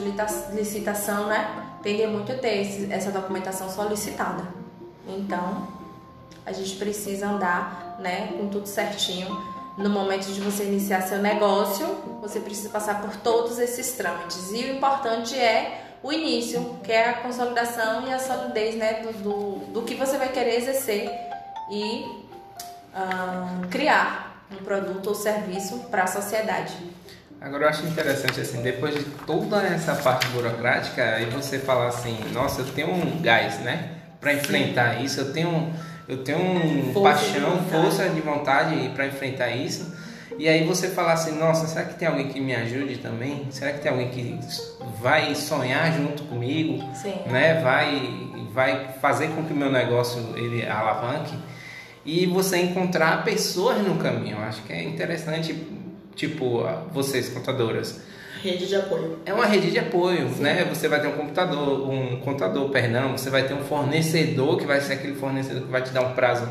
licitação, 0.55 1.25
né, 1.25 1.55
tendem 1.81 2.05
muito 2.07 2.31
a 2.31 2.35
ter 2.35 2.61
esse- 2.61 2.93
essa 2.93 3.09
documentação 3.09 3.67
solicitada. 3.67 4.43
Então, 5.07 5.67
a 6.45 6.51
gente 6.51 6.75
precisa 6.75 7.29
andar, 7.29 7.95
né, 7.99 8.27
com 8.37 8.47
tudo 8.47 8.67
certinho. 8.67 9.49
No 9.81 9.89
momento 9.89 10.27
de 10.31 10.39
você 10.39 10.63
iniciar 10.63 11.01
seu 11.01 11.17
negócio, 11.17 11.87
você 12.21 12.39
precisa 12.39 12.69
passar 12.69 13.01
por 13.01 13.15
todos 13.17 13.57
esses 13.59 13.93
trâmites. 13.93 14.51
E 14.51 14.65
o 14.65 14.75
importante 14.77 15.35
é 15.35 15.85
o 16.03 16.11
início, 16.11 16.79
que 16.83 16.91
é 16.91 17.09
a 17.09 17.13
consolidação 17.13 18.07
e 18.07 18.13
a 18.13 18.19
solidez, 18.19 18.75
né, 18.75 19.01
do, 19.01 19.13
do, 19.23 19.51
do 19.73 19.81
que 19.81 19.95
você 19.95 20.17
vai 20.17 20.29
querer 20.29 20.55
exercer 20.55 21.09
e 21.71 22.21
criar 23.69 24.45
um 24.51 24.63
produto 24.63 25.07
ou 25.07 25.15
serviço 25.15 25.79
para 25.89 26.03
a 26.03 26.07
sociedade. 26.07 26.73
Agora 27.39 27.63
eu 27.63 27.69
acho 27.69 27.85
interessante 27.85 28.39
assim, 28.39 28.61
depois 28.61 28.93
de 28.93 29.03
toda 29.25 29.63
essa 29.63 29.95
parte 29.95 30.27
burocrática, 30.27 31.03
aí 31.03 31.25
você 31.25 31.57
fala 31.57 31.87
assim, 31.87 32.19
nossa, 32.31 32.61
eu 32.61 32.65
tenho 32.67 32.91
um 32.91 33.19
gás, 33.21 33.59
né? 33.61 33.97
Para 34.19 34.33
enfrentar 34.33 35.01
isso, 35.03 35.21
eu 35.21 35.33
tenho, 35.33 35.73
eu 36.11 36.17
tenho 36.23 36.39
um 36.39 36.93
Força 36.93 37.25
de 37.25 37.31
paixão, 37.31 37.49
vontade. 37.51 37.69
força 37.69 38.09
de 38.09 38.21
vontade 38.21 38.89
para 38.89 39.07
enfrentar 39.07 39.49
isso. 39.49 39.95
E 40.37 40.47
aí 40.47 40.65
você 40.65 40.89
fala 40.89 41.13
assim, 41.13 41.37
nossa, 41.37 41.67
será 41.67 41.85
que 41.85 41.97
tem 41.97 42.07
alguém 42.07 42.27
que 42.27 42.39
me 42.39 42.53
ajude 42.53 42.97
também? 42.97 43.47
Será 43.49 43.71
que 43.71 43.79
tem 43.79 43.91
alguém 43.91 44.09
que 44.09 44.39
vai 45.01 45.33
sonhar 45.35 45.93
junto 45.93 46.23
comigo? 46.23 46.83
Sim. 46.95 47.13
né, 47.27 47.61
vai, 47.61 48.11
vai 48.53 48.89
fazer 49.01 49.29
com 49.29 49.43
que 49.43 49.53
o 49.53 49.55
meu 49.55 49.71
negócio 49.71 50.33
ele 50.35 50.65
alavanque 50.67 51.33
e 52.05 52.25
você 52.25 52.57
encontrar 52.57 53.23
pessoas 53.23 53.77
no 53.85 53.95
caminho. 53.95 54.37
Acho 54.39 54.63
que 54.63 54.73
é 54.73 54.83
interessante, 54.83 55.55
tipo, 56.15 56.63
vocês 56.91 57.29
contadoras. 57.29 58.01
Rede 58.41 58.67
de 58.67 58.75
apoio. 58.75 59.19
É 59.25 59.33
uma 59.33 59.45
rede 59.45 59.69
de 59.69 59.79
apoio, 59.79 60.27
né? 60.39 60.65
Você 60.65 60.87
vai 60.87 60.99
ter 60.99 61.07
um 61.07 61.13
computador, 61.13 61.89
um 61.89 62.19
contador, 62.21 62.69
perdão, 62.69 63.11
você 63.11 63.29
vai 63.29 63.43
ter 63.43 63.53
um 63.53 63.63
fornecedor 63.63 64.57
que 64.57 64.65
vai 64.65 64.81
ser 64.81 64.93
aquele 64.93 65.15
fornecedor 65.15 65.63
que 65.63 65.71
vai 65.71 65.81
te 65.81 65.91
dar 65.91 66.01
um 66.01 66.13
prazo 66.13 66.49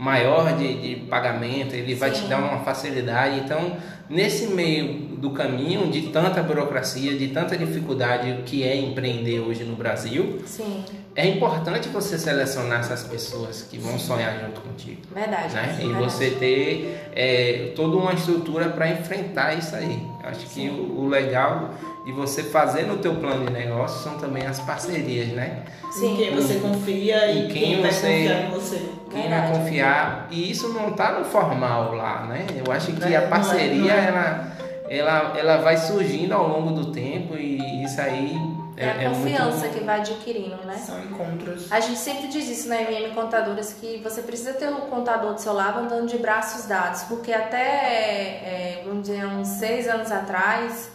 maior 0.00 0.56
de, 0.56 0.80
de 0.80 0.96
pagamento, 1.06 1.74
ele 1.74 1.94
vai 1.94 2.10
te 2.10 2.20
Sim. 2.20 2.28
dar 2.28 2.38
uma 2.38 2.60
facilidade. 2.60 3.40
Então, 3.40 3.76
nesse 4.08 4.46
meio 4.46 4.94
do 5.18 5.30
caminho 5.30 5.90
de 5.90 6.08
tanta 6.08 6.42
burocracia, 6.42 7.14
de 7.16 7.28
tanta 7.28 7.56
dificuldade 7.56 8.42
que 8.46 8.62
é 8.62 8.74
empreender 8.74 9.40
hoje 9.40 9.62
no 9.62 9.76
Brasil, 9.76 10.40
Sim, 10.46 10.84
é 11.16 11.26
importante 11.26 11.88
você 11.88 12.18
selecionar 12.18 12.80
essas 12.80 13.02
pessoas 13.02 13.62
que 13.68 13.76
vão 13.78 13.98
sonhar 13.98 14.38
junto 14.40 14.60
contigo. 14.60 15.00
verdade. 15.12 15.54
Né? 15.54 15.78
E 15.80 15.86
verdade. 15.86 16.04
você 16.04 16.30
ter 16.30 17.00
é, 17.14 17.72
toda 17.74 17.96
uma 17.96 18.12
estrutura 18.12 18.68
para 18.68 18.88
enfrentar 18.88 19.54
isso 19.54 19.74
aí. 19.74 20.00
Acho 20.24 20.46
que 20.46 20.68
o, 20.68 21.00
o 21.00 21.08
legal 21.08 21.70
de 22.04 22.12
você 22.12 22.42
fazer 22.44 22.84
no 22.84 22.98
teu 22.98 23.14
plano 23.16 23.44
de 23.46 23.52
negócio 23.52 24.02
são 24.02 24.18
também 24.18 24.46
as 24.46 24.60
parcerias, 24.60 25.28
né? 25.28 25.62
Em 26.02 26.16
quem 26.16 26.34
você 26.34 26.54
confia 26.54 27.26
e 27.26 27.38
Em 27.44 27.48
quem 27.48 27.62
quem, 27.62 27.82
vai 27.82 27.90
você- 27.92 28.06
confiar 28.06 28.42
em 28.44 28.50
você. 28.50 28.82
Quem 29.10 29.22
Verdade. 29.22 29.48
vai 29.52 29.58
confiar 29.58 30.28
e 30.30 30.50
isso 30.50 30.68
não 30.72 30.92
tá 30.92 31.18
no 31.18 31.24
formal 31.24 31.94
lá, 31.94 32.26
né? 32.26 32.46
Eu 32.64 32.72
acho 32.72 32.92
que 32.92 33.02
a 33.04 33.08
não 33.08 33.16
é- 33.16 33.20
parceria 33.26 33.82
não 33.82 33.90
é. 33.90 34.06
ela, 34.08 34.52
ela, 34.88 35.38
ela 35.38 35.56
vai 35.58 35.76
surgindo 35.76 36.32
ao 36.32 36.46
longo 36.48 36.70
do 36.72 36.92
tempo 36.92 37.36
e 37.36 37.82
isso 37.84 38.00
aí 38.00 38.32
É, 38.80 39.04
é, 39.04 39.06
a 39.06 39.10
confiança 39.10 39.58
muito 39.58 39.78
que 39.78 39.84
vai 39.84 40.00
adquirindo, 40.00 40.56
né? 40.64 40.78
São 40.78 40.98
encontros. 41.04 41.70
A 41.70 41.80
gente 41.80 41.98
sempre 41.98 42.28
diz 42.28 42.48
isso 42.48 42.66
na 42.66 42.80
MM 42.80 43.14
Contadoras, 43.14 43.74
que 43.74 43.98
você 43.98 44.22
precisa 44.22 44.54
ter 44.54 44.70
um 44.70 44.80
contador 44.88 45.34
do 45.34 45.40
seu 45.40 45.52
lado 45.52 45.80
andando 45.80 46.08
de 46.08 46.16
braços 46.16 46.64
dados, 46.64 47.02
porque 47.02 47.30
até, 47.30 47.58
é, 47.58 48.82
vamos 48.86 49.02
dizer, 49.02 49.26
uns 49.26 49.48
seis 49.48 49.86
anos 49.86 50.10
atrás, 50.10 50.90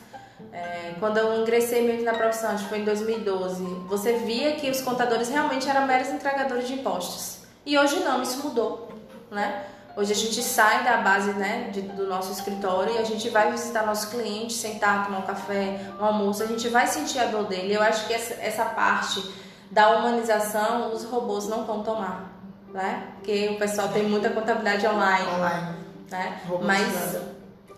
é, 0.52 0.94
quando 1.00 1.18
eu 1.18 1.40
ingressei 1.42 1.86
mesmo 1.86 2.04
na 2.04 2.14
profissão, 2.14 2.52
acho 2.52 2.64
que 2.64 2.70
foi 2.70 2.80
em 2.80 2.86
2012, 2.86 3.64
você 3.88 4.14
via 4.14 4.54
que 4.54 4.68
os 4.68 4.82
contadores 4.82 5.30
realmente 5.30 5.70
eram 5.70 5.86
meros 5.86 6.10
entregadores 6.10 6.68
de 6.68 6.74
impostos. 6.74 7.46
E 7.64 7.78
hoje 7.78 8.00
não, 8.00 8.24
isso 8.24 8.42
mudou, 8.44 8.90
né? 9.30 9.64
Hoje 9.98 10.12
a 10.12 10.16
gente 10.16 10.44
sai 10.44 10.84
da 10.84 10.98
base 10.98 11.32
né, 11.34 11.70
de, 11.72 11.82
do 11.82 12.06
nosso 12.06 12.32
escritório 12.32 12.96
e 12.96 12.98
a 12.98 13.04
gente 13.04 13.30
vai 13.30 13.50
visitar 13.50 13.86
nosso 13.86 14.10
cliente, 14.10 14.52
sentar, 14.52 15.06
tomar 15.06 15.20
um 15.20 15.22
café, 15.22 15.80
um 15.98 16.04
almoço, 16.04 16.44
a 16.44 16.46
gente 16.46 16.68
vai 16.68 16.86
sentir 16.86 17.20
a 17.20 17.26
dor 17.26 17.46
dele. 17.46 17.74
Eu 17.74 17.82
acho 17.82 18.06
que 18.06 18.14
essa, 18.14 18.34
essa 18.42 18.66
parte 18.66 19.24
da 19.72 19.98
humanização 19.98 20.94
os 20.94 21.06
robôs 21.06 21.48
não 21.48 21.64
vão 21.64 21.82
tomar, 21.82 22.30
né? 22.74 23.08
Porque 23.16 23.50
o 23.56 23.58
pessoal 23.58 23.88
tem 23.88 24.04
muita 24.04 24.30
contabilidade 24.30 24.86
online. 24.86 25.28
Online. 25.30 25.76
Né? 26.12 26.42
Mas 26.62 27.18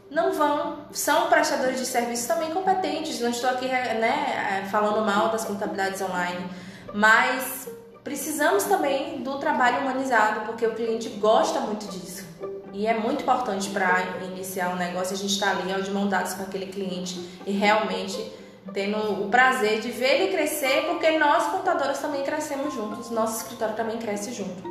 não 0.09 0.33
vão, 0.33 0.77
são 0.91 1.27
prestadores 1.27 1.79
de 1.79 1.85
serviço 1.85 2.27
também 2.27 2.51
competentes. 2.51 3.19
Não 3.19 3.29
estou 3.29 3.49
aqui 3.49 3.67
né, 3.67 4.67
falando 4.71 5.05
mal 5.05 5.29
das 5.29 5.45
contabilidades 5.45 6.01
online, 6.01 6.49
mas 6.93 7.69
precisamos 8.07 8.63
também 8.63 9.21
do 9.21 9.37
trabalho 9.37 9.81
humanizado, 9.81 10.45
porque 10.45 10.65
o 10.65 10.73
cliente 10.73 11.09
gosta 11.09 11.59
muito 11.59 11.87
disso. 11.87 12.25
E 12.71 12.87
é 12.87 12.97
muito 12.97 13.23
importante 13.23 13.69
para 13.69 14.01
iniciar 14.33 14.69
um 14.69 14.77
negócio 14.77 15.13
a 15.13 15.17
gente 15.17 15.33
estar 15.33 15.53
tá 15.53 15.61
ali 15.61 15.83
de 15.83 15.91
mão 15.91 16.07
dadas 16.07 16.33
com 16.33 16.43
aquele 16.43 16.67
cliente 16.67 17.19
e 17.45 17.51
realmente 17.51 18.31
tendo 18.73 18.97
o 19.25 19.29
prazer 19.29 19.81
de 19.81 19.91
ver 19.91 20.21
ele 20.21 20.31
crescer, 20.31 20.85
porque 20.85 21.17
nós 21.17 21.47
contadoras 21.47 21.99
também 21.99 22.23
crescemos 22.23 22.73
juntos, 22.73 23.09
nosso 23.09 23.41
escritório 23.41 23.75
também 23.75 23.97
cresce 23.97 24.31
junto. 24.31 24.61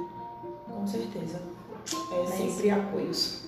Com 0.71 0.87
certeza. 0.87 1.41
É, 2.13 2.23
é 2.23 2.27
sempre 2.27 2.69
isso. 2.69 2.79
apoios. 2.79 3.47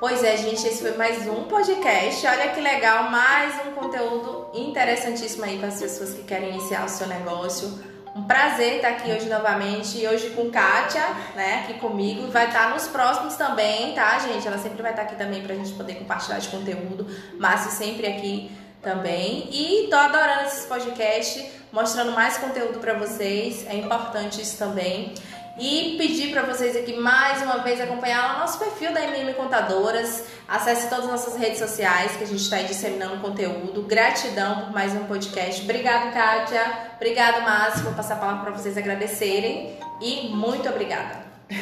Pois 0.00 0.22
é, 0.22 0.36
gente, 0.36 0.66
esse 0.66 0.82
foi 0.82 0.96
mais 0.98 1.26
um 1.26 1.44
podcast. 1.44 2.26
Olha 2.26 2.50
que 2.50 2.60
legal, 2.60 3.10
mais 3.10 3.54
um 3.66 3.72
conteúdo 3.72 4.48
interessantíssimo 4.52 5.44
aí 5.44 5.58
para 5.58 5.68
as 5.68 5.80
pessoas 5.80 6.12
que 6.12 6.24
querem 6.24 6.50
iniciar 6.50 6.84
o 6.84 6.88
seu 6.88 7.06
negócio 7.06 7.93
um 8.14 8.22
prazer 8.22 8.76
estar 8.76 8.90
aqui 8.90 9.10
hoje 9.10 9.28
novamente, 9.28 10.06
hoje 10.06 10.30
com 10.30 10.48
Kátia, 10.50 11.04
né, 11.34 11.64
aqui 11.64 11.74
comigo. 11.80 12.28
Vai 12.30 12.46
estar 12.46 12.70
nos 12.70 12.86
próximos 12.86 13.34
também, 13.34 13.92
tá, 13.92 14.18
gente? 14.20 14.46
Ela 14.46 14.58
sempre 14.58 14.80
vai 14.80 14.92
estar 14.92 15.02
aqui 15.02 15.16
também 15.16 15.42
pra 15.42 15.54
gente 15.54 15.72
poder 15.72 15.94
compartilhar 15.94 16.38
de 16.38 16.48
conteúdo. 16.48 17.06
Márcio 17.38 17.72
sempre 17.72 18.06
aqui 18.06 18.50
também. 18.80 19.48
E 19.50 19.88
tô 19.88 19.96
adorando 19.96 20.46
esses 20.46 20.66
podcasts, 20.66 21.44
mostrando 21.72 22.12
mais 22.12 22.36
conteúdo 22.38 22.78
para 22.78 22.94
vocês. 22.94 23.66
É 23.66 23.74
importante 23.74 24.40
isso 24.40 24.58
também. 24.58 25.14
E 25.56 25.94
pedir 25.96 26.32
para 26.32 26.42
vocês 26.42 26.76
aqui 26.76 26.96
mais 26.96 27.40
uma 27.40 27.58
vez 27.58 27.80
acompanhar 27.80 28.34
o 28.34 28.38
nosso 28.40 28.58
perfil 28.58 28.92
da 28.92 29.04
MM 29.04 29.34
Contadoras. 29.34 30.24
Acesse 30.48 30.88
todas 30.88 31.04
as 31.04 31.10
nossas 31.12 31.36
redes 31.36 31.60
sociais 31.60 32.16
que 32.16 32.24
a 32.24 32.26
gente 32.26 32.40
está 32.40 32.56
aí 32.56 32.64
disseminando 32.64 33.20
conteúdo. 33.20 33.82
Gratidão 33.82 34.62
por 34.62 34.72
mais 34.72 34.92
um 34.94 35.04
podcast. 35.04 35.62
Obrigado, 35.62 36.12
Kátia. 36.12 36.60
Obrigado, 36.96 37.42
Márcio. 37.42 37.84
Vou 37.84 37.92
passar 37.92 38.14
a 38.14 38.16
palavra 38.16 38.42
para 38.42 38.52
vocês 38.52 38.76
agradecerem. 38.76 39.78
E 40.02 40.28
muito 40.34 40.68
obrigada. 40.68 41.24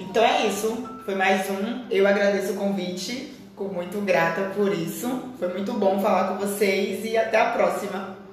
então 0.00 0.24
é 0.24 0.48
isso. 0.48 1.00
Foi 1.04 1.14
mais 1.14 1.48
um. 1.48 1.86
Eu 1.88 2.08
agradeço 2.08 2.54
o 2.54 2.56
convite. 2.56 3.36
Fico 3.50 3.72
muito 3.72 4.00
grata 4.00 4.50
por 4.56 4.72
isso. 4.72 5.32
Foi 5.38 5.48
muito 5.48 5.72
bom 5.74 6.00
falar 6.00 6.30
com 6.30 6.44
vocês 6.44 7.04
e 7.04 7.16
até 7.16 7.40
a 7.40 7.52
próxima. 7.52 8.25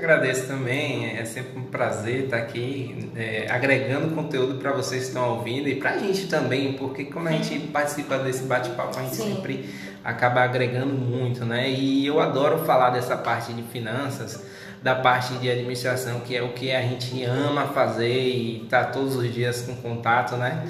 Agradeço 0.00 0.46
também, 0.46 1.14
é 1.14 1.26
sempre 1.26 1.58
um 1.58 1.64
prazer 1.64 2.24
estar 2.24 2.38
aqui 2.38 3.12
é, 3.14 3.46
agregando 3.50 4.14
conteúdo 4.14 4.54
para 4.54 4.72
vocês 4.72 5.02
que 5.02 5.08
estão 5.08 5.36
ouvindo 5.36 5.68
e 5.68 5.74
para 5.74 5.90
a 5.90 5.98
gente 5.98 6.26
também, 6.26 6.72
porque 6.72 7.04
quando 7.04 7.26
a 7.26 7.32
gente 7.32 7.66
participa 7.66 8.16
desse 8.16 8.44
bate-papo, 8.44 8.98
a 8.98 9.02
gente 9.02 9.16
Sim. 9.16 9.34
sempre 9.34 9.68
acaba 10.02 10.40
agregando 10.40 10.94
muito, 10.94 11.44
né? 11.44 11.68
E 11.68 12.06
eu 12.06 12.18
adoro 12.18 12.64
falar 12.64 12.88
dessa 12.88 13.14
parte 13.14 13.52
de 13.52 13.62
finanças, 13.64 14.42
da 14.82 14.94
parte 14.94 15.34
de 15.34 15.50
administração, 15.50 16.20
que 16.20 16.34
é 16.34 16.42
o 16.42 16.54
que 16.54 16.72
a 16.72 16.80
gente 16.80 17.22
ama 17.24 17.66
fazer 17.66 18.26
e 18.26 18.66
tá 18.70 18.84
todos 18.84 19.16
os 19.16 19.30
dias 19.30 19.60
com 19.60 19.76
contato, 19.76 20.34
né? 20.34 20.64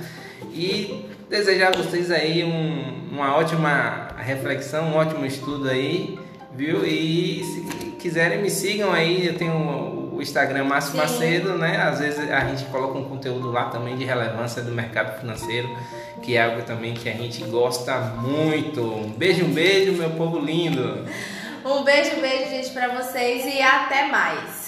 E 0.52 1.08
desejar 1.28 1.68
a 1.68 1.76
vocês 1.76 2.10
aí 2.10 2.42
um, 2.42 3.12
uma 3.12 3.36
ótima 3.36 4.08
reflexão, 4.18 4.86
um 4.86 4.96
ótimo 4.96 5.24
estudo 5.24 5.68
aí, 5.68 6.18
viu? 6.52 6.84
E 6.84 7.44
se 7.44 7.89
quiserem 8.00 8.40
me 8.40 8.50
sigam 8.50 8.92
aí, 8.92 9.26
eu 9.26 9.36
tenho 9.36 10.10
o 10.12 10.22
Instagram 10.22 10.64
Márcio 10.64 10.92
Sim. 10.92 10.98
Macedo, 10.98 11.58
né? 11.58 11.76
Às 11.76 12.00
vezes 12.00 12.30
a 12.30 12.40
gente 12.40 12.64
coloca 12.70 12.98
um 12.98 13.04
conteúdo 13.04 13.50
lá 13.52 13.66
também 13.66 13.96
de 13.96 14.04
relevância 14.04 14.62
do 14.62 14.72
mercado 14.72 15.20
financeiro, 15.20 15.68
que 16.22 16.36
é 16.36 16.44
algo 16.44 16.62
também 16.62 16.94
que 16.94 17.08
a 17.08 17.12
gente 17.12 17.42
gosta 17.44 17.98
muito. 18.00 18.82
Um 18.82 19.10
beijo, 19.10 19.44
um 19.44 19.52
beijo, 19.52 19.92
meu 19.92 20.10
povo 20.10 20.38
lindo. 20.38 21.06
Um 21.64 21.84
beijo, 21.84 22.16
um 22.16 22.20
beijo, 22.20 22.50
gente, 22.50 22.70
para 22.70 22.88
vocês 22.88 23.44
e 23.44 23.60
até 23.60 24.06
mais. 24.08 24.59